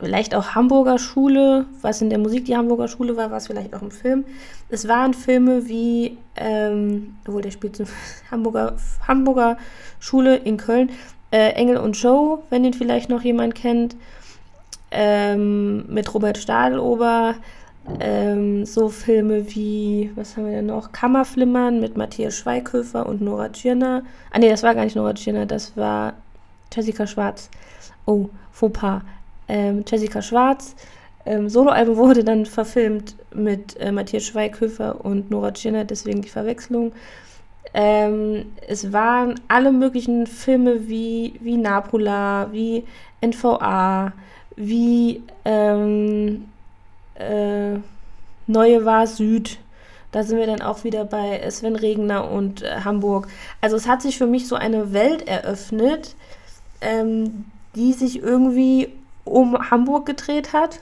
vielleicht 0.00 0.34
auch 0.34 0.54
Hamburger 0.54 0.98
Schule, 0.98 1.66
was 1.80 2.02
in 2.02 2.10
der 2.10 2.18
Musik 2.18 2.44
die 2.44 2.56
Hamburger 2.56 2.88
Schule 2.88 3.16
war, 3.16 3.30
was 3.30 3.46
vielleicht 3.46 3.74
auch 3.74 3.82
im 3.82 3.90
Film. 3.90 4.24
Es 4.68 4.88
waren 4.88 5.14
Filme 5.14 5.68
wie, 5.68 6.18
ähm, 6.36 7.16
obwohl 7.26 7.42
der 7.42 7.50
spielt 7.50 7.76
zum 7.76 7.86
Hamburger, 8.30 8.76
Hamburger 9.06 9.56
Schule 10.00 10.36
in 10.36 10.56
Köln, 10.56 10.90
äh, 11.30 11.50
Engel 11.52 11.76
und 11.78 12.00
Joe, 12.00 12.40
wenn 12.50 12.62
den 12.62 12.74
vielleicht 12.74 13.08
noch 13.08 13.22
jemand 13.22 13.54
kennt, 13.54 13.96
ähm, 14.94 15.86
mit 15.92 16.12
Robert 16.14 16.38
Stahlober. 16.38 17.34
Ähm, 18.00 18.64
so 18.64 18.88
Filme 18.88 19.54
wie, 19.54 20.10
was 20.14 20.36
haben 20.36 20.46
wir 20.46 20.52
denn 20.52 20.66
noch? 20.66 20.92
Kammerflimmern 20.92 21.80
mit 21.80 21.98
Matthias 21.98 22.34
Schweighöfer 22.36 23.06
und 23.06 23.20
Nora 23.20 23.50
Tschirner. 23.50 24.02
Ah 24.30 24.38
nee, 24.38 24.48
das 24.48 24.62
war 24.62 24.74
gar 24.74 24.84
nicht 24.84 24.96
Nora 24.96 25.12
Tschirner, 25.12 25.44
das 25.44 25.76
war 25.76 26.14
Jessica 26.72 27.06
Schwarz. 27.06 27.50
Oh, 28.06 28.30
Fauxpas 28.52 29.02
ähm, 29.48 29.84
Jessica 29.86 30.22
Schwarz. 30.22 30.74
Ähm, 31.26 31.48
Soloalbum 31.48 31.96
wurde 31.96 32.24
dann 32.24 32.46
verfilmt 32.46 33.16
mit 33.34 33.78
äh, 33.80 33.92
Matthias 33.92 34.24
Schweighöfer 34.24 35.04
und 35.04 35.30
Nora 35.30 35.52
Tschirner, 35.52 35.84
deswegen 35.84 36.22
die 36.22 36.28
Verwechslung. 36.28 36.92
Ähm, 37.72 38.52
es 38.68 38.92
waren 38.92 39.40
alle 39.48 39.72
möglichen 39.72 40.26
Filme 40.26 40.88
wie, 40.88 41.34
wie 41.40 41.56
Napula, 41.56 42.48
wie 42.52 42.84
NVA, 43.20 44.12
wie 44.56 45.22
ähm, 45.44 46.46
äh, 47.14 47.78
Neue 48.46 48.84
War 48.84 49.06
Süd. 49.06 49.58
Da 50.12 50.22
sind 50.22 50.38
wir 50.38 50.46
dann 50.46 50.62
auch 50.62 50.84
wieder 50.84 51.04
bei 51.04 51.48
Sven 51.50 51.76
Regner 51.76 52.30
und 52.30 52.62
äh, 52.62 52.80
Hamburg. 52.84 53.28
Also 53.60 53.76
es 53.76 53.88
hat 53.88 54.02
sich 54.02 54.16
für 54.16 54.26
mich 54.26 54.46
so 54.46 54.54
eine 54.54 54.92
Welt 54.92 55.26
eröffnet, 55.26 56.14
ähm, 56.80 57.46
die 57.74 57.92
sich 57.92 58.22
irgendwie 58.22 58.90
um 59.24 59.70
Hamburg 59.70 60.06
gedreht 60.06 60.52
hat. 60.52 60.80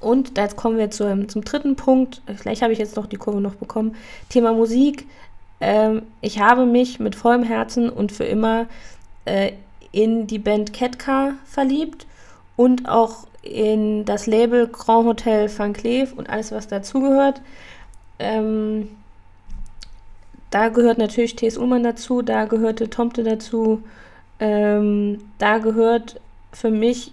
Und 0.00 0.36
jetzt 0.36 0.56
kommen 0.56 0.76
wir 0.76 0.90
zum, 0.90 1.28
zum 1.30 1.42
dritten 1.42 1.76
Punkt. 1.76 2.20
Vielleicht 2.36 2.60
habe 2.60 2.74
ich 2.74 2.78
jetzt 2.78 2.96
noch 2.96 3.06
die 3.06 3.16
Kurve 3.16 3.40
noch 3.40 3.54
bekommen. 3.54 3.96
Thema 4.28 4.52
Musik. 4.52 5.06
Ähm, 5.60 6.02
ich 6.20 6.40
habe 6.40 6.66
mich 6.66 7.00
mit 7.00 7.14
vollem 7.14 7.44
Herzen 7.44 7.88
und 7.88 8.12
für 8.12 8.24
immer 8.24 8.66
äh, 9.24 9.52
in 9.92 10.26
die 10.26 10.38
Band 10.38 10.74
Ketka 10.74 11.34
verliebt 11.46 12.06
und 12.56 12.88
auch 12.88 13.26
in 13.42 14.04
das 14.04 14.26
Label 14.26 14.68
Grand 14.68 15.06
Hotel 15.06 15.50
Van 15.56 15.72
Cleef 15.72 16.12
und 16.12 16.30
alles, 16.30 16.52
was 16.52 16.68
dazugehört. 16.68 17.40
Ähm, 18.18 18.88
da 20.50 20.68
gehört 20.68 20.98
natürlich 20.98 21.36
T.S. 21.36 21.58
Ullmann 21.58 21.82
dazu, 21.82 22.22
da 22.22 22.44
gehörte 22.44 22.88
Tomte 22.88 23.24
dazu, 23.24 23.82
ähm, 24.38 25.18
da 25.38 25.58
gehört 25.58 26.20
für 26.52 26.70
mich 26.70 27.12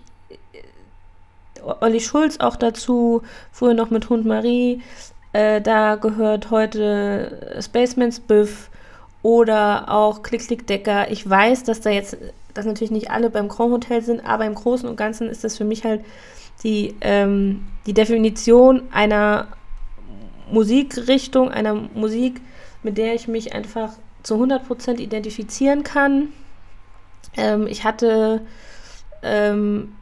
Olli 1.79 1.99
Schulz 1.99 2.39
auch 2.39 2.55
dazu, 2.55 3.21
früher 3.51 3.73
noch 3.73 3.89
mit 3.89 4.09
Hund 4.09 4.25
Marie. 4.25 4.81
Äh, 5.33 5.61
da 5.61 5.95
gehört 5.95 6.51
heute 6.51 7.57
Spaceman's 7.61 8.19
Biff 8.19 8.69
oder 9.23 9.89
auch 9.89 10.23
Klick 10.23 10.47
Klick 10.47 10.67
Decker. 10.67 11.09
Ich 11.11 11.29
weiß, 11.29 11.63
dass 11.63 11.81
da 11.81 11.89
jetzt, 11.89 12.17
dass 12.53 12.65
natürlich 12.65 12.91
nicht 12.91 13.11
alle 13.11 13.29
beim 13.29 13.47
Grand 13.47 13.71
Hotel 13.71 14.01
sind, 14.01 14.25
aber 14.25 14.45
im 14.45 14.55
Großen 14.55 14.87
und 14.87 14.95
Ganzen 14.95 15.29
ist 15.29 15.43
das 15.43 15.57
für 15.57 15.63
mich 15.63 15.83
halt 15.83 16.03
die, 16.63 16.95
ähm, 17.01 17.67
die 17.85 17.93
Definition 17.93 18.83
einer 18.91 19.47
Musikrichtung, 20.51 21.49
einer 21.49 21.73
Musik, 21.73 22.41
mit 22.83 22.97
der 22.97 23.15
ich 23.15 23.27
mich 23.27 23.53
einfach 23.53 23.93
zu 24.23 24.35
100% 24.35 24.99
identifizieren 24.99 25.83
kann. 25.83 26.29
Ähm, 27.37 27.67
ich 27.67 27.83
hatte 27.83 28.41
ähm, 29.23 29.93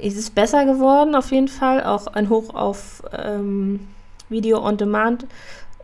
ist 0.00 0.16
es 0.16 0.30
besser 0.30 0.64
geworden, 0.64 1.14
auf 1.14 1.30
jeden 1.30 1.48
Fall. 1.48 1.82
Auch 1.84 2.06
ein 2.08 2.28
Hoch 2.28 2.54
auf 2.54 3.02
ähm, 3.12 3.88
Video 4.28 4.62
on 4.62 4.76
Demand, 4.76 5.26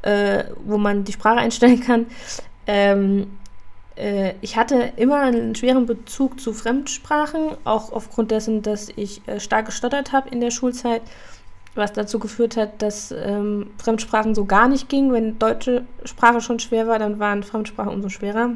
äh, 0.02 0.44
wo 0.64 0.78
man 0.78 1.04
die 1.04 1.12
Sprache 1.12 1.38
einstellen 1.38 1.80
kann. 1.80 2.06
Ähm, 2.66 3.38
äh, 3.96 4.34
ich 4.40 4.56
hatte 4.56 4.92
immer 4.96 5.20
einen 5.20 5.54
schweren 5.54 5.86
Bezug 5.86 6.40
zu 6.40 6.52
Fremdsprachen, 6.52 7.56
auch 7.64 7.92
aufgrund 7.92 8.30
dessen, 8.30 8.62
dass 8.62 8.88
ich 8.96 9.26
äh, 9.26 9.40
stark 9.40 9.66
gestottert 9.66 10.12
habe 10.12 10.28
in 10.30 10.40
der 10.40 10.50
Schulzeit, 10.50 11.02
was 11.74 11.92
dazu 11.92 12.18
geführt 12.18 12.56
hat, 12.56 12.82
dass 12.82 13.12
ähm, 13.12 13.70
Fremdsprachen 13.78 14.34
so 14.34 14.44
gar 14.44 14.68
nicht 14.68 14.88
ging. 14.88 15.12
Wenn 15.12 15.38
deutsche 15.38 15.86
Sprache 16.04 16.40
schon 16.40 16.58
schwer 16.58 16.86
war, 16.86 16.98
dann 16.98 17.18
waren 17.18 17.42
Fremdsprachen 17.42 17.92
umso 17.92 18.08
schwerer. 18.08 18.50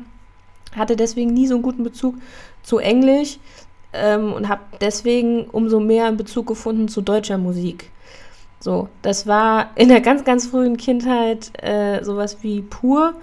Hatte 0.75 0.97
deswegen 0.97 1.33
nie 1.33 1.47
so 1.47 1.55
einen 1.55 1.63
guten 1.63 1.83
Bezug 1.83 2.17
zu 2.63 2.79
Englisch 2.79 3.39
ähm, 3.93 4.33
und 4.33 4.49
habe 4.49 4.63
deswegen 4.81 5.45
umso 5.45 5.81
mehr 5.81 6.07
einen 6.07 6.19
Bezug 6.19 6.47
gefunden 6.47 6.89
zu 6.89 7.01
deutscher 7.01 7.39
Musik. 7.39 7.91
So, 8.61 8.89
das 9.03 9.27
war 9.27 9.71
in 9.77 9.89
der 9.89 10.01
ganz, 10.01 10.25
ganz 10.25 10.49
frühen 10.49 10.77
Kindheit 10.77 11.53
äh, 11.63 12.03
sowas 12.03 12.39
wie 12.43 12.63
pur 12.63 13.15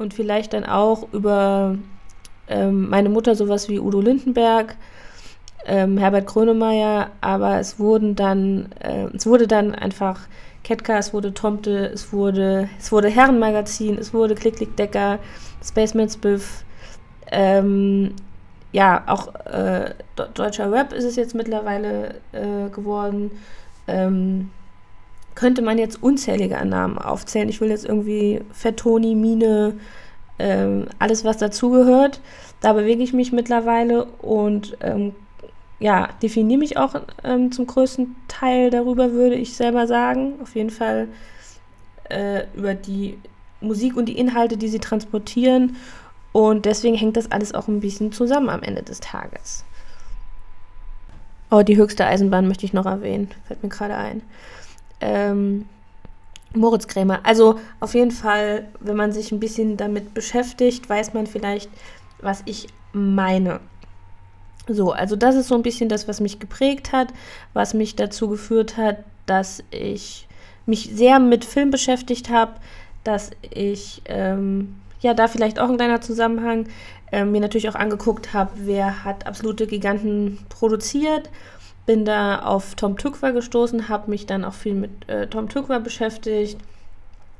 und 0.00 0.14
vielleicht 0.14 0.54
dann 0.54 0.64
auch 0.64 1.12
über 1.12 1.76
ähm, 2.48 2.88
meine 2.88 3.08
Mutter 3.08 3.34
sowas 3.34 3.68
wie 3.68 3.78
Udo 3.78 4.00
Lindenberg, 4.00 4.76
ähm, 5.66 5.98
Herbert 5.98 6.26
Grönemeyer, 6.26 7.10
aber 7.20 7.60
es 7.60 7.78
wurden 7.78 8.16
dann, 8.16 8.72
äh, 8.80 9.06
es 9.14 9.26
wurde 9.26 9.46
dann 9.46 9.74
einfach 9.74 10.20
Ketka, 10.64 10.98
es 10.98 11.12
wurde 11.12 11.34
Tomte, 11.34 11.86
es 11.86 12.12
wurde, 12.12 12.68
es 12.78 12.90
wurde 12.92 13.08
Herrenmagazin, 13.08 13.98
es 13.98 14.12
wurde 14.12 14.34
Klick 14.34 14.56
Klick 14.56 14.76
Decker, 14.76 15.18
Spaceman's 15.62 16.16
Biff, 16.16 16.64
ähm, 17.30 18.14
ja, 18.72 19.02
auch 19.06 19.34
äh, 19.46 19.94
deutscher 20.34 20.70
Rap 20.70 20.92
ist 20.92 21.04
es 21.04 21.16
jetzt 21.16 21.34
mittlerweile 21.34 22.14
äh, 22.32 22.70
geworden. 22.70 23.32
Ähm, 23.88 24.50
könnte 25.34 25.62
man 25.62 25.78
jetzt 25.78 26.02
unzählige 26.02 26.64
Namen 26.64 26.98
aufzählen. 26.98 27.48
Ich 27.48 27.60
will 27.60 27.70
jetzt 27.70 27.84
irgendwie 27.84 28.40
Fettoni, 28.52 29.14
Mine, 29.14 29.74
ähm, 30.38 30.86
alles 30.98 31.24
was 31.24 31.38
dazugehört. 31.38 32.20
Da 32.60 32.72
bewege 32.72 33.02
ich 33.02 33.12
mich 33.12 33.32
mittlerweile 33.32 34.04
und 34.04 34.76
ähm, 34.80 35.14
ja, 35.78 36.08
definiere 36.22 36.58
mich 36.58 36.76
auch 36.76 36.94
ähm, 37.24 37.52
zum 37.52 37.66
größten 37.66 38.14
Teil 38.28 38.70
darüber, 38.70 39.12
würde 39.12 39.36
ich 39.36 39.54
selber 39.54 39.86
sagen. 39.86 40.34
Auf 40.42 40.54
jeden 40.54 40.70
Fall 40.70 41.08
äh, 42.10 42.44
über 42.54 42.74
die 42.74 43.18
Musik 43.60 43.96
und 43.96 44.06
die 44.06 44.18
Inhalte, 44.18 44.56
die 44.56 44.68
sie 44.68 44.78
transportieren 44.78 45.76
und 46.32 46.64
deswegen 46.64 46.96
hängt 46.96 47.16
das 47.16 47.30
alles 47.30 47.54
auch 47.54 47.68
ein 47.68 47.80
bisschen 47.80 48.12
zusammen 48.12 48.50
am 48.50 48.62
Ende 48.62 48.82
des 48.82 49.00
Tages. 49.00 49.64
Oh, 51.50 51.62
die 51.62 51.76
höchste 51.76 52.06
Eisenbahn 52.06 52.46
möchte 52.46 52.64
ich 52.64 52.72
noch 52.72 52.86
erwähnen, 52.86 53.28
fällt 53.46 53.62
mir 53.62 53.68
gerade 53.68 53.96
ein. 53.96 54.22
Ähm, 55.00 55.66
Moritz 56.54 56.88
Krämer. 56.88 57.20
Also 57.22 57.60
auf 57.78 57.94
jeden 57.94 58.10
Fall, 58.10 58.66
wenn 58.80 58.96
man 58.96 59.12
sich 59.12 59.30
ein 59.30 59.40
bisschen 59.40 59.76
damit 59.76 60.14
beschäftigt, 60.14 60.88
weiß 60.88 61.14
man 61.14 61.26
vielleicht, 61.26 61.70
was 62.20 62.42
ich 62.44 62.68
meine. 62.92 63.60
So, 64.66 64.92
also 64.92 65.16
das 65.16 65.36
ist 65.36 65.48
so 65.48 65.54
ein 65.54 65.62
bisschen 65.62 65.88
das, 65.88 66.08
was 66.08 66.20
mich 66.20 66.38
geprägt 66.38 66.92
hat, 66.92 67.08
was 67.54 67.74
mich 67.74 67.96
dazu 67.96 68.28
geführt 68.28 68.76
hat, 68.76 68.98
dass 69.26 69.62
ich 69.70 70.26
mich 70.66 70.90
sehr 70.92 71.18
mit 71.18 71.44
Film 71.44 71.70
beschäftigt 71.70 72.30
habe, 72.30 72.52
dass 73.04 73.30
ich 73.50 74.02
ähm, 74.06 74.76
ja, 75.00 75.14
da 75.14 75.28
vielleicht 75.28 75.58
auch 75.58 75.68
ein 75.68 75.76
kleiner 75.76 76.00
Zusammenhang. 76.00 76.66
Äh, 77.12 77.24
mir 77.24 77.40
natürlich 77.40 77.68
auch 77.68 77.74
angeguckt 77.74 78.32
habe, 78.34 78.52
wer 78.54 79.04
hat 79.04 79.26
absolute 79.26 79.66
Giganten 79.66 80.38
produziert. 80.48 81.28
Bin 81.90 82.04
da 82.04 82.42
auf 82.42 82.76
Tom 82.76 82.96
Tückwer 82.96 83.32
gestoßen, 83.32 83.88
habe 83.88 84.10
mich 84.10 84.24
dann 84.24 84.44
auch 84.44 84.54
viel 84.54 84.74
mit 84.74 85.08
äh, 85.08 85.26
Tom 85.26 85.48
Tückwer 85.48 85.80
beschäftigt, 85.80 86.56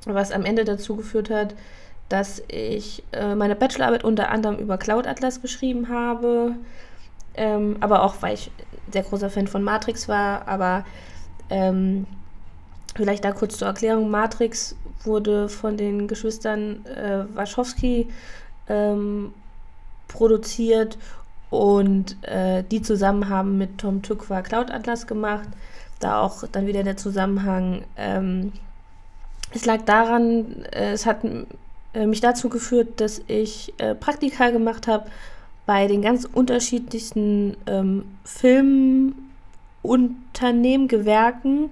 was 0.07 0.33
am 0.33 0.45
Ende 0.45 0.65
dazu 0.65 0.97
geführt 0.97 1.31
hat, 1.31 1.55
dass 2.09 2.43
ich 2.49 3.05
äh, 3.13 3.37
meine 3.37 3.55
Bachelorarbeit 3.55 4.03
unter 4.03 4.29
anderem 4.29 4.57
über 4.59 4.77
Cloud 4.77 5.07
Atlas 5.07 5.41
geschrieben 5.41 5.89
habe. 5.89 6.57
Ähm, 7.35 7.77
aber 7.79 8.03
auch, 8.03 8.23
weil 8.23 8.35
ich 8.35 8.51
sehr 8.93 9.05
großer 9.05 9.31
Fan 9.31 9.47
von 9.47 9.63
Matrix 9.63 10.09
war. 10.09 10.49
Aber 10.49 10.85
ähm, 11.49 12.09
vielleicht 12.97 13.25
da 13.25 13.31
kurz 13.31 13.57
zur 13.57 13.69
Erklärung: 13.69 14.11
Matrix 14.11 14.75
wurde 15.05 15.49
von 15.49 15.77
den 15.77 16.09
Geschwistern 16.09 16.85
äh, 16.87 17.25
Wachowski 17.37 18.09
ähm, 18.69 19.33
produziert 20.09 20.99
und 21.51 22.17
äh, 22.23 22.63
die 22.71 22.81
zusammen 22.81 23.29
haben 23.29 23.59
mit 23.59 23.79
Tom 23.79 24.03
Tückwer 24.03 24.43
Cloud 24.43 24.71
Atlas 24.71 25.07
gemacht. 25.07 25.49
Da 25.99 26.21
auch 26.21 26.45
dann 26.51 26.67
wieder 26.67 26.83
der 26.83 26.97
Zusammenhang. 26.97 27.83
Ähm, 27.97 28.53
es 29.53 29.67
lag 29.67 29.83
daran, 29.83 30.65
äh, 30.73 30.93
es 30.93 31.07
hat 31.07 31.19
äh, 31.93 32.07
mich 32.07 32.21
dazu 32.21 32.49
geführt, 32.49 33.01
dass 33.01 33.21
ich 33.27 33.75
äh, 33.79 33.95
Praktika 33.95 34.51
gemacht 34.51 34.87
habe 34.87 35.07
bei 35.67 35.89
den 35.89 36.03
ganz 36.03 36.25
unterschiedlichsten 36.25 37.57
ähm, 37.67 38.05
Filmunternehmen, 38.25 40.89
Gewerken 40.89 41.71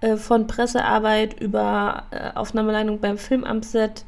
äh, 0.00 0.16
von 0.16 0.46
Pressearbeit 0.46 1.40
über 1.40 2.04
äh, 2.10 2.30
Aufnahmeleitung 2.34 3.00
beim 3.00 3.18
Filmamtset, 3.18 4.04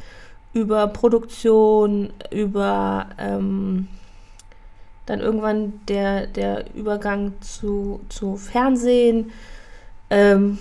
über 0.55 0.87
Produktion, 0.87 2.11
über 2.31 3.07
ähm, 3.19 3.89
dann 5.09 5.21
irgendwann 5.21 5.81
der, 5.89 6.27
der 6.27 6.65
Übergang 6.75 7.35
zu, 7.41 8.01
zu 8.09 8.37
Fernsehen, 8.37 9.31
ähm, 10.11 10.59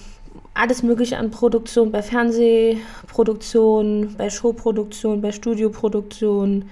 alles 0.54 0.84
Mögliche 0.84 1.18
an 1.18 1.32
Produktion, 1.32 1.92
bei 1.92 2.02
Fernsehproduktion, 2.02 4.16
bei 4.18 4.30
Showproduktion, 4.30 5.22
bei 5.22 5.32
Studioproduktion. 5.32 6.70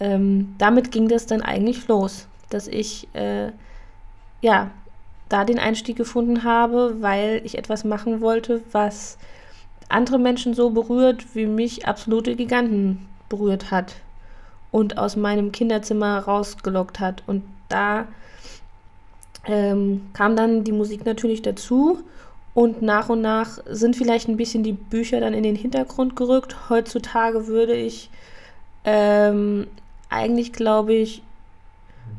Ähm, 0.00 0.54
damit 0.58 0.90
ging 0.90 1.08
das 1.08 1.26
dann 1.26 1.40
eigentlich 1.40 1.86
los, 1.88 2.26
dass 2.50 2.66
ich 2.66 3.08
äh, 3.14 3.52
ja 4.42 4.70
da 5.28 5.44
den 5.44 5.58
Einstieg 5.58 5.96
gefunden 5.96 6.44
habe, 6.44 6.96
weil 7.00 7.40
ich 7.44 7.56
etwas 7.56 7.84
machen 7.84 8.20
wollte, 8.20 8.62
was 8.72 9.18
andere 9.88 10.18
Menschen 10.18 10.54
so 10.54 10.70
berührt, 10.70 11.34
wie 11.34 11.46
mich 11.46 11.86
absolute 11.86 12.36
Giganten 12.36 13.06
berührt 13.28 13.70
hat 13.70 13.94
und 14.74 14.98
aus 14.98 15.14
meinem 15.14 15.52
Kinderzimmer 15.52 16.18
rausgelockt 16.18 16.98
hat. 16.98 17.22
Und 17.28 17.44
da 17.68 18.08
ähm, 19.46 20.10
kam 20.14 20.34
dann 20.34 20.64
die 20.64 20.72
Musik 20.72 21.06
natürlich 21.06 21.42
dazu 21.42 22.00
und 22.54 22.82
nach 22.82 23.08
und 23.08 23.20
nach 23.20 23.58
sind 23.66 23.94
vielleicht 23.94 24.26
ein 24.26 24.36
bisschen 24.36 24.64
die 24.64 24.72
Bücher 24.72 25.20
dann 25.20 25.32
in 25.32 25.44
den 25.44 25.54
Hintergrund 25.54 26.16
gerückt. 26.16 26.68
Heutzutage 26.70 27.46
würde 27.46 27.74
ich 27.74 28.10
ähm, 28.84 29.68
eigentlich, 30.10 30.52
glaube 30.52 30.94
ich, 30.94 31.22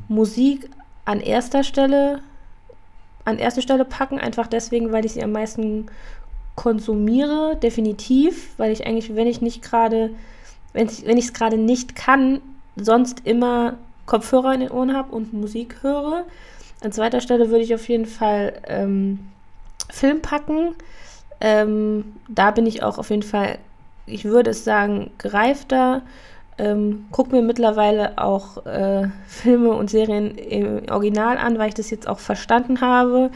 Musik 0.08 0.70
an 1.04 1.20
erster 1.20 1.62
Stelle 1.62 2.22
an 3.26 3.38
erste 3.38 3.64
Stelle 3.64 3.84
packen, 3.84 4.18
einfach 4.18 4.48
deswegen, 4.48 4.94
weil 4.94 5.04
ich 5.04 5.12
sie 5.12 5.24
am 5.24 5.34
meisten 5.34 5.88
konsumiere, 6.56 7.58
definitiv, 7.62 8.54
weil 8.56 8.72
ich 8.72 8.88
eigentlich, 8.88 9.14
wenn 9.14 9.28
ich 9.28 9.42
nicht 9.42 9.62
gerade, 9.62 10.12
wenn 10.76 11.18
ich 11.18 11.26
es 11.26 11.34
gerade 11.34 11.58
nicht 11.58 11.96
kann, 11.96 12.42
sonst 12.76 13.22
immer 13.26 13.76
Kopfhörer 14.06 14.54
in 14.54 14.60
den 14.60 14.72
Ohren 14.72 14.96
habe 14.96 15.16
und 15.16 15.34
Musik 15.34 15.78
höre. 15.82 16.26
An 16.84 16.92
zweiter 16.92 17.22
Stelle 17.22 17.50
würde 17.50 17.64
ich 17.64 17.74
auf 17.74 17.88
jeden 17.90 18.06
Fall 18.06 18.54
ähm, 18.68 19.20
Film 19.90 20.22
packen. 20.22 20.76
Ähm, 21.42 22.16
da 22.28 22.52
bin 22.52 22.66
ich 22.66 22.84
auch 22.84 22.98
auf 22.98 23.10
jeden 23.10 23.24
Fall, 23.24 23.58
ich 24.06 24.26
würde 24.26 24.52
es 24.52 24.64
sagen, 24.64 25.12
gereifter. 25.18 26.02
Ähm, 26.58 27.08
gucke 27.12 27.36
mir 27.36 27.42
mittlerweile 27.42 28.18
auch 28.18 28.66
äh, 28.66 29.10
Filme 29.28 29.74
und 29.74 29.90
Serien 29.90 30.38
im 30.38 30.90
Original 30.90 31.38
an, 31.38 31.58
weil 31.58 31.70
ich 31.70 31.74
das 31.74 31.90
jetzt 31.90 32.08
auch 32.08 32.20
verstanden 32.20 32.82
habe. 32.82 33.32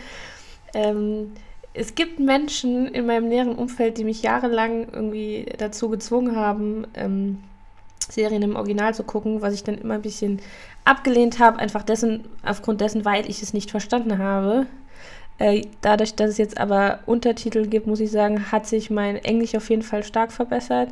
Ähm, 0.74 1.34
es 1.74 1.96
gibt 1.96 2.20
Menschen 2.20 2.88
in 2.88 3.06
meinem 3.06 3.30
näheren 3.30 3.56
Umfeld, 3.56 3.98
die 3.98 4.04
mich 4.04 4.22
jahrelang 4.22 4.88
irgendwie 4.92 5.46
dazu 5.58 5.90
gezwungen 5.90 6.36
haben, 6.36 6.88
ähm, 6.96 7.44
Serien 8.12 8.42
im 8.42 8.56
Original 8.56 8.94
zu 8.96 9.04
gucken, 9.04 9.42
was 9.42 9.54
ich 9.54 9.64
dann 9.64 9.78
immer 9.78 9.96
ein 9.96 10.02
bisschen 10.02 10.42
abgelehnt 10.84 11.40
habe, 11.40 11.60
einfach 11.60 11.84
dessen, 11.84 12.26
aufgrund 12.44 12.82
dessen, 12.82 13.06
weil 13.06 13.30
ich 13.30 13.42
es 13.42 13.54
nicht 13.54 13.70
verstanden 13.70 14.18
habe. 14.18 14.66
Äh, 15.38 15.64
dadurch, 15.82 16.16
dass 16.16 16.32
es 16.32 16.38
jetzt 16.38 16.60
aber 16.60 17.00
Untertitel 17.06 17.68
gibt, 17.68 17.88
muss 17.88 18.00
ich 18.00 18.12
sagen, 18.12 18.52
hat 18.52 18.66
sich 18.66 18.90
mein 18.90 19.16
Englisch 19.16 19.56
auf 19.56 19.70
jeden 19.70 19.84
Fall 19.84 20.04
stark 20.04 20.32
verbessert. 20.32 20.90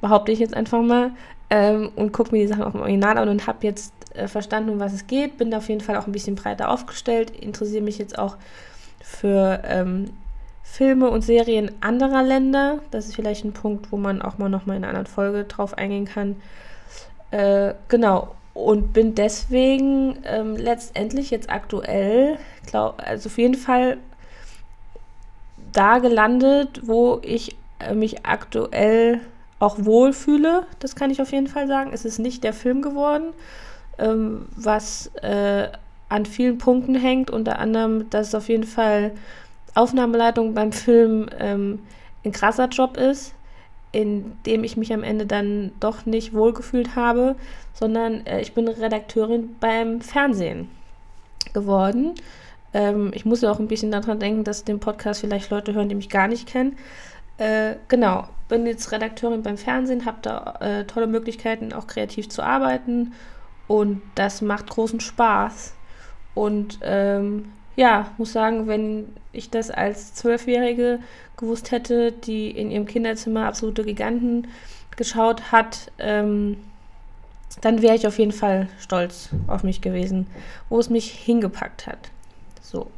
Behaupte 0.00 0.32
ich 0.32 0.38
jetzt 0.38 0.54
einfach 0.54 0.82
mal. 0.82 1.12
Ähm, 1.50 1.90
und 1.96 2.12
gucke 2.12 2.30
mir 2.30 2.42
die 2.42 2.46
Sachen 2.46 2.62
auch 2.62 2.74
im 2.74 2.80
Original 2.80 3.18
an 3.18 3.28
und 3.28 3.48
habe 3.48 3.66
jetzt 3.66 3.92
äh, 4.14 4.28
verstanden, 4.28 4.70
um 4.70 4.80
was 4.80 4.92
es 4.92 5.08
geht. 5.08 5.36
Bin 5.36 5.50
da 5.50 5.58
auf 5.58 5.68
jeden 5.68 5.80
Fall 5.80 5.96
auch 5.96 6.06
ein 6.06 6.12
bisschen 6.12 6.36
breiter 6.36 6.70
aufgestellt. 6.70 7.30
Interessiere 7.30 7.82
mich 7.82 7.98
jetzt 7.98 8.18
auch 8.18 8.36
für 9.00 9.62
ähm, 9.64 10.10
Filme 10.62 11.10
und 11.10 11.22
Serien 11.22 11.72
anderer 11.80 12.22
Länder. 12.22 12.78
Das 12.90 13.06
ist 13.06 13.16
vielleicht 13.16 13.44
ein 13.44 13.52
Punkt, 13.52 13.90
wo 13.90 13.96
man 13.96 14.22
auch 14.22 14.38
mal 14.38 14.48
nochmal 14.48 14.76
in 14.76 14.84
einer 14.84 14.90
anderen 14.90 15.12
Folge 15.12 15.44
drauf 15.44 15.76
eingehen 15.76 16.04
kann. 16.04 16.36
Äh, 17.30 17.74
genau. 17.88 18.34
Und 18.54 18.92
bin 18.92 19.14
deswegen 19.14 20.18
ähm, 20.24 20.56
letztendlich 20.56 21.30
jetzt 21.30 21.50
aktuell, 21.50 22.38
glaub, 22.66 23.02
also 23.04 23.28
auf 23.28 23.38
jeden 23.38 23.54
Fall 23.54 23.96
da 25.72 25.98
gelandet, 25.98 26.82
wo 26.84 27.20
ich 27.22 27.56
äh, 27.78 27.94
mich 27.94 28.26
aktuell 28.26 29.20
auch 29.58 29.76
wohlfühle. 29.78 30.66
Das 30.78 30.94
kann 30.94 31.10
ich 31.10 31.20
auf 31.20 31.32
jeden 31.32 31.46
Fall 31.46 31.68
sagen. 31.68 31.90
Es 31.92 32.04
ist 32.04 32.18
nicht 32.18 32.42
der 32.44 32.52
Film 32.52 32.82
geworden, 32.82 33.32
ähm, 33.98 34.46
was 34.56 35.08
äh, 35.22 35.68
an 36.10 36.26
vielen 36.26 36.58
Punkten 36.58 36.94
hängt. 36.94 37.30
Unter 37.30 37.58
anderem, 37.58 38.10
dass 38.10 38.28
es 38.28 38.34
auf 38.34 38.48
jeden 38.48 38.64
Fall 38.64 39.12
Aufnahmeleitung 39.74 40.52
beim 40.52 40.72
Film 40.72 41.30
ähm, 41.38 41.78
ein 42.24 42.32
krasser 42.32 42.68
Job 42.68 42.98
ist, 42.98 43.34
in 43.92 44.32
dem 44.44 44.62
ich 44.64 44.76
mich 44.76 44.92
am 44.92 45.02
Ende 45.02 45.26
dann 45.26 45.72
doch 45.80 46.04
nicht 46.06 46.34
wohlgefühlt 46.34 46.94
habe, 46.96 47.36
sondern 47.72 48.26
äh, 48.26 48.40
ich 48.40 48.52
bin 48.52 48.68
Redakteurin 48.68 49.56
beim 49.58 50.00
Fernsehen 50.00 50.68
geworden. 51.52 52.14
Ähm, 52.74 53.10
ich 53.14 53.24
muss 53.24 53.40
ja 53.40 53.50
auch 53.50 53.58
ein 53.58 53.68
bisschen 53.68 53.90
daran 53.90 54.18
denken, 54.18 54.44
dass 54.44 54.64
den 54.64 54.80
Podcast 54.80 55.20
vielleicht 55.20 55.50
Leute 55.50 55.74
hören, 55.74 55.88
die 55.88 55.94
mich 55.94 56.08
gar 56.08 56.28
nicht 56.28 56.46
kennen. 56.46 56.76
Äh, 57.38 57.76
genau, 57.88 58.28
bin 58.48 58.66
jetzt 58.66 58.92
Redakteurin 58.92 59.42
beim 59.42 59.56
Fernsehen, 59.56 60.04
habe 60.04 60.18
da 60.22 60.56
äh, 60.60 60.84
tolle 60.84 61.06
Möglichkeiten, 61.06 61.72
auch 61.72 61.86
kreativ 61.86 62.28
zu 62.28 62.42
arbeiten 62.42 63.12
und 63.66 64.02
das 64.14 64.42
macht 64.42 64.68
großen 64.68 65.00
Spaß. 65.00 65.74
Und 66.34 66.78
ähm, 66.82 67.52
ja, 67.76 68.12
muss 68.18 68.32
sagen, 68.32 68.66
wenn 68.66 69.08
ich 69.32 69.50
das 69.50 69.70
als 69.70 70.14
Zwölfjährige 70.14 71.00
gewusst 71.36 71.70
hätte, 71.70 72.12
die 72.12 72.50
in 72.50 72.70
ihrem 72.70 72.86
Kinderzimmer 72.86 73.46
absolute 73.46 73.84
Giganten 73.84 74.48
geschaut 74.96 75.52
hat, 75.52 75.90
ähm, 75.98 76.58
dann 77.62 77.82
wäre 77.82 77.96
ich 77.96 78.06
auf 78.06 78.18
jeden 78.18 78.32
Fall 78.32 78.68
stolz 78.78 79.30
auf 79.46 79.62
mich 79.62 79.80
gewesen, 79.80 80.26
wo 80.68 80.78
es 80.78 80.90
mich 80.90 81.10
hingepackt 81.10 81.86
hat. 81.86 82.10
So. 82.60 82.90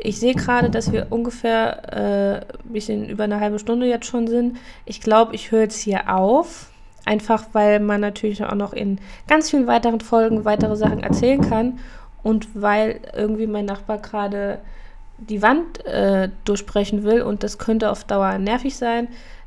Ich 0.00 0.18
sehe 0.18 0.34
gerade, 0.34 0.70
dass 0.70 0.92
wir 0.92 1.08
ungefähr 1.10 1.92
äh, 1.92 2.56
ein 2.64 2.72
bisschen 2.72 3.08
über 3.08 3.24
eine 3.24 3.40
halbe 3.40 3.58
Stunde 3.58 3.86
jetzt 3.86 4.06
schon 4.06 4.26
sind. 4.26 4.58
Ich 4.84 5.00
glaube, 5.00 5.34
ich 5.34 5.50
höre 5.50 5.62
jetzt 5.62 5.80
hier 5.80 6.14
auf. 6.14 6.70
Einfach 7.06 7.44
weil 7.52 7.80
man 7.80 8.00
natürlich 8.00 8.42
auch 8.42 8.54
noch 8.54 8.72
in 8.72 8.98
ganz 9.28 9.50
vielen 9.50 9.66
weiteren 9.66 10.00
Folgen 10.00 10.46
weitere 10.46 10.74
Sachen 10.74 11.02
erzählen 11.02 11.42
kann 11.42 11.78
und 12.24 12.60
weil 12.60 13.00
irgendwie 13.14 13.46
mein 13.46 13.66
Nachbar 13.66 13.98
gerade 13.98 14.58
die 15.18 15.42
Wand 15.42 15.84
äh, 15.84 16.30
durchbrechen 16.44 17.04
will 17.04 17.22
und 17.22 17.44
das 17.44 17.58
könnte 17.58 17.90
auf 17.90 18.02
Dauer 18.02 18.38
nervig 18.38 18.76
sein. 18.76 19.06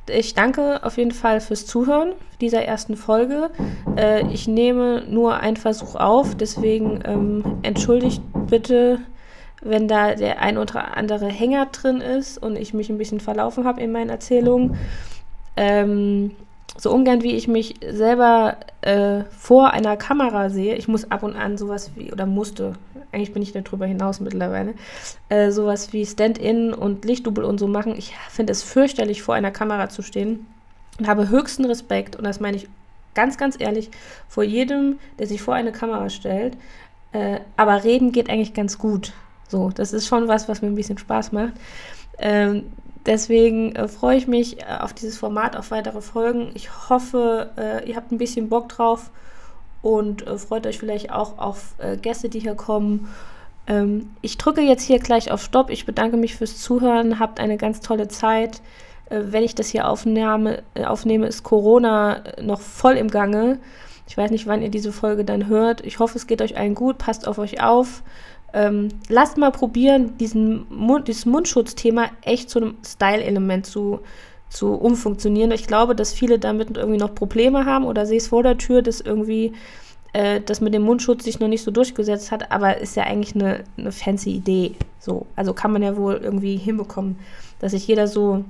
Ich 0.10 0.34
danke 0.34 0.86
auf 0.86 0.98
jeden 0.98 1.12
Fall 1.12 1.42
fürs 1.42 1.66
Zuhören 1.66 2.14
dieser 2.40 2.64
ersten 2.64 2.96
Folge. 2.96 3.50
Äh, 3.98 4.26
ich 4.32 4.48
nehme 4.48 5.04
nur 5.10 5.38
einen 5.42 5.58
Versuch 5.58 5.96
auf, 5.96 6.36
deswegen 6.36 7.02
ähm, 7.04 7.58
entschuldigt 7.64 8.22
bitte, 8.48 9.00
wenn 9.62 9.90
da 9.90 10.16
der 10.16 10.40
ein 10.42 10.58
oder 10.58 10.96
andere 10.96 11.28
Hänger 11.28 11.66
drin 11.66 12.00
ist 12.00 12.38
und 12.38 12.56
ich 12.56 12.74
mich 12.74 12.90
ein 12.90 12.98
bisschen 12.98 13.20
verlaufen 13.20 13.66
habe 13.66 13.82
in 13.82 13.92
meinen 13.92 14.10
Erzählungen. 14.10 14.78
Ähm, 15.58 16.32
so 16.78 16.92
ungern 16.94 17.24
wie 17.24 17.36
ich 17.36 17.48
mich 17.48 17.76
selber 17.88 18.58
äh, 18.82 19.24
vor 19.38 19.72
einer 19.72 19.98
Kamera 19.98 20.50
sehe, 20.50 20.76
ich 20.76 20.88
muss 20.88 21.12
ab 21.12 21.24
und 21.24 21.36
an 21.36 21.58
sowas 21.58 21.92
wie, 21.96 22.12
oder 22.12 22.26
musste, 22.26 22.74
eigentlich 23.12 23.34
bin 23.34 23.42
ich 23.42 23.52
darüber 23.52 23.86
hinaus 23.86 24.20
mittlerweile, 24.20 24.74
äh, 25.30 25.52
sowas 25.52 25.92
wie 25.94 26.06
Stand-in 26.06 26.74
und 26.74 27.06
Lichtdouble 27.06 27.46
und 27.46 27.60
so 27.60 27.68
machen. 27.68 27.96
Ich 27.98 28.16
finde 28.30 28.52
es 28.52 28.64
fürchterlich, 28.64 29.22
vor 29.22 29.36
einer 29.36 29.52
Kamera 29.52 29.90
zu 29.90 30.02
stehen 30.02 30.46
und 31.00 31.08
habe 31.08 31.30
höchsten 31.30 31.66
Respekt, 31.66 32.16
und 32.16 32.24
das 32.24 32.40
meine 32.40 32.58
ich 32.58 32.68
ganz, 33.16 33.38
ganz 33.38 33.60
ehrlich, 33.60 33.90
vor 34.28 34.44
jedem, 34.44 35.00
der 35.18 35.26
sich 35.26 35.42
vor 35.42 35.56
eine 35.56 35.72
Kamera 35.72 36.10
stellt. 36.10 36.56
Äh, 37.14 37.40
aber 37.56 37.84
reden 37.84 38.12
geht 38.12 38.30
eigentlich 38.30 38.54
ganz 38.54 38.78
gut. 38.78 39.14
So, 39.48 39.72
das 39.74 39.92
ist 39.92 40.08
schon 40.08 40.28
was, 40.28 40.48
was 40.48 40.62
mir 40.62 40.68
ein 40.68 40.76
bisschen 40.76 41.00
Spaß 41.00 41.32
macht. 41.32 41.54
Ähm, 42.20 42.66
Deswegen 43.08 43.74
äh, 43.76 43.88
freue 43.88 44.18
ich 44.18 44.28
mich 44.28 44.62
äh, 44.62 44.66
auf 44.82 44.94
dieses 44.94 45.18
Format, 45.18 45.56
auf 45.56 45.72
weitere 45.72 46.02
Folgen. 46.02 46.52
Ich 46.54 46.90
hoffe, 46.90 47.52
äh, 47.58 47.90
ihr 47.90 47.96
habt 47.96 48.12
ein 48.12 48.18
bisschen 48.18 48.50
Bock 48.50 48.68
drauf 48.68 49.12
und 49.82 50.28
äh, 50.28 50.38
freut 50.38 50.68
euch 50.68 50.78
vielleicht 50.78 51.12
auch 51.12 51.40
auf 51.40 51.74
äh, 51.78 51.96
Gäste, 51.96 52.28
die 52.28 52.40
hier 52.40 52.56
kommen. 52.56 53.08
Ähm, 53.66 54.10
ich 54.22 54.38
drücke 54.38 54.62
jetzt 54.62 54.84
hier 54.84 55.00
gleich 55.00 55.32
auf 55.32 55.42
Stopp. 55.42 55.70
Ich 55.70 55.86
bedanke 55.86 56.18
mich 56.18 56.36
fürs 56.36 56.58
Zuhören. 56.58 57.18
Habt 57.18 57.40
eine 57.40 57.56
ganz 57.56 57.80
tolle 57.80 58.10
Zeit. 58.10 58.62
Äh, 59.10 59.22
wenn 59.28 59.44
ich 59.44 59.56
das 59.56 59.70
hier 59.70 59.88
aufnahme, 59.88 60.64
aufnehme, 60.86 61.28
ist 61.28 61.44
Corona 61.44 62.24
noch 62.42 62.60
voll 62.60 62.98
im 62.98 63.10
Gange. 63.10 63.60
Ich 64.10 64.18
weiß 64.18 64.32
nicht, 64.32 64.48
wann 64.48 64.62
ihr 64.62 64.70
diese 64.70 64.92
Folge 64.92 65.24
dann 65.24 65.48
hört. 65.48 65.80
Ich 65.86 66.00
hoffe, 66.00 66.18
es 66.18 66.28
geht 66.28 66.42
euch 66.42 66.58
allen 66.58 66.76
gut. 66.76 66.98
Passt 66.98 67.26
auf 67.26 67.38
euch 67.38 67.64
auf 67.64 68.04
ähm, 68.54 68.90
lasst 69.10 69.38
mal 69.38 69.52
probieren, 69.52 70.18
diesen 70.18 70.66
Mund, 70.70 71.08
dieses 71.08 71.26
Mundschutzthema 71.26 72.10
echt 72.22 72.50
zu 72.50 72.60
einem 72.60 72.76
Style-Element 72.86 73.66
zu, 73.66 74.00
zu 74.50 74.74
umfunktionieren. 74.74 75.52
Ich 75.52 75.68
glaube, 75.68 75.96
dass 75.96 76.14
viele 76.14 76.40
damit 76.40 76.78
irgendwie 76.78 77.00
noch 77.00 77.14
Probleme 77.14 77.66
haben 77.66 77.86
oder 77.86 78.06
sehe 78.06 78.18
es 78.18 78.28
vor 78.28 78.44
der 78.44 78.58
Tür, 78.58 78.82
dass 78.82 79.02
irgendwie 79.02 79.54
äh, 80.14 80.42
das 80.42 80.62
mit 80.62 80.74
dem 80.74 80.84
Mundschutz 80.84 81.26
sich 81.26 81.40
noch 81.40 81.48
nicht 81.48 81.64
so 81.64 81.72
durchgesetzt 81.72 82.32
hat, 82.32 82.52
aber 82.52 82.78
ist 82.78 82.96
ja 82.96 83.04
eigentlich 83.04 83.36
eine, 83.36 83.64
eine 83.78 83.92
fancy 83.92 84.32
Idee. 84.32 84.76
So, 85.00 85.26
also 85.36 85.54
kann 85.54 85.74
man 85.74 85.84
ja 85.84 85.98
wohl 85.98 86.16
irgendwie 86.16 86.56
hinbekommen, 86.58 87.18
dass 87.60 87.74
sich 87.74 87.88
jeder 87.88 88.08
so 88.08 88.44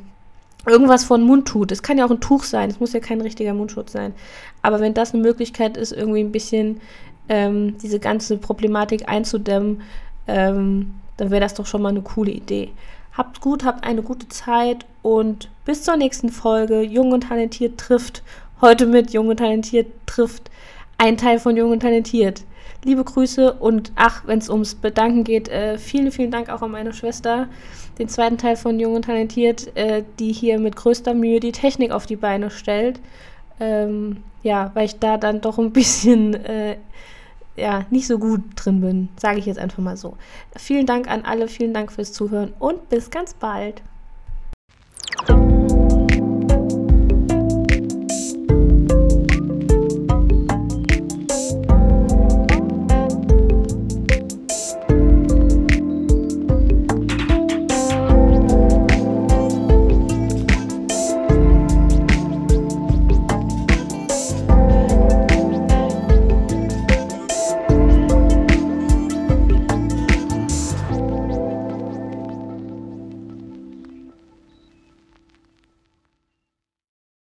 irgendwas 0.68 1.04
von 1.04 1.24
Mund 1.24 1.48
tut. 1.48 1.72
Es 1.72 1.82
kann 1.82 1.98
ja 1.98 2.06
auch 2.06 2.12
ein 2.12 2.20
Tuch 2.20 2.44
sein, 2.44 2.70
es 2.70 2.80
muss 2.80 2.94
ja 2.94 3.00
kein 3.00 3.22
richtiger 3.22 3.54
Mundschutz 3.54 3.94
sein. 3.94 4.14
Aber 4.62 4.80
wenn 4.80 4.94
das 4.94 5.14
eine 5.14 5.24
Möglichkeit 5.24 5.78
ist, 5.78 5.92
irgendwie 5.92 6.20
ein 6.20 6.32
bisschen 6.32 6.82
ähm, 7.30 7.78
diese 7.80 8.00
ganze 8.00 8.38
Problematik 8.38 9.08
einzudämmen, 9.10 9.82
ähm, 10.28 10.96
dann 11.18 11.32
wäre 11.32 11.42
das 11.42 11.54
doch 11.54 11.66
schon 11.66 11.82
mal 11.82 11.90
eine 11.90 12.02
coole 12.02 12.32
Idee. 12.32 12.70
Habt 13.14 13.42
gut, 13.42 13.64
habt 13.64 13.84
eine 13.84 14.04
gute 14.04 14.30
Zeit 14.30 14.86
und 15.02 15.50
bis 15.66 15.84
zur 15.84 15.98
nächsten 15.98 16.30
Folge. 16.30 16.82
Jung 16.82 17.12
und 17.12 17.22
Talentiert 17.22 17.80
trifft. 17.80 18.22
Heute 18.62 18.86
mit 18.86 19.12
Jung 19.12 19.28
und 19.30 19.38
Talentiert 19.38 19.88
trifft 20.06 20.52
ein 20.98 21.18
Teil 21.18 21.40
von 21.40 21.58
Jung 21.58 21.72
und 21.72 21.82
Talentiert. 21.82 22.44
Liebe 22.84 23.04
Grüße 23.04 23.54
und 23.54 23.92
ach, 23.96 24.24
wenn 24.28 24.40
es 24.40 24.50
ums 24.50 24.76
Bedanken 24.76 25.24
geht, 25.24 25.50
äh, 25.50 25.78
vielen, 25.78 26.12
vielen 26.12 26.32
Dank 26.32 26.50
auch 26.50 26.62
an 26.62 26.72
meine 26.72 26.94
Schwester, 26.94 27.48
den 27.98 28.08
zweiten 28.08 28.38
Teil 28.38 28.56
von 28.56 28.80
Jung 28.80 28.94
und 28.94 29.06
Talentiert, 29.06 29.76
äh, 29.76 30.04
die 30.20 30.32
hier 30.32 30.60
mit 30.60 30.76
größter 30.76 31.14
Mühe 31.16 31.40
die 31.40 31.52
Technik 31.52 31.92
auf 31.92 32.06
die 32.06 32.16
Beine 32.16 32.52
stellt. 32.52 33.00
Ähm, 33.60 34.24
ja, 34.44 34.72
weil 34.76 34.86
ich 34.86 35.00
da 35.00 35.18
dann 35.18 35.42
doch 35.42 35.58
ein 35.58 35.72
bisschen 35.74 36.36
äh, 36.36 36.78
ja, 37.58 37.86
nicht 37.90 38.08
so 38.08 38.20
gut 38.20 38.42
drin 38.56 38.82
bin, 38.82 39.10
sage 39.20 39.40
ich 39.40 39.46
jetzt 39.46 39.60
einfach 39.60 39.84
mal 39.84 39.98
so. 39.98 40.16
Vielen 40.56 40.86
Dank 40.86 41.10
an 41.10 41.26
alle, 41.26 41.48
vielen 41.48 41.74
Dank 41.74 41.92
fürs 41.92 42.14
Zuhören 42.14 42.54
und 42.60 42.90
bis 42.90 43.10
ganz 43.10 43.34
bald. 43.34 43.82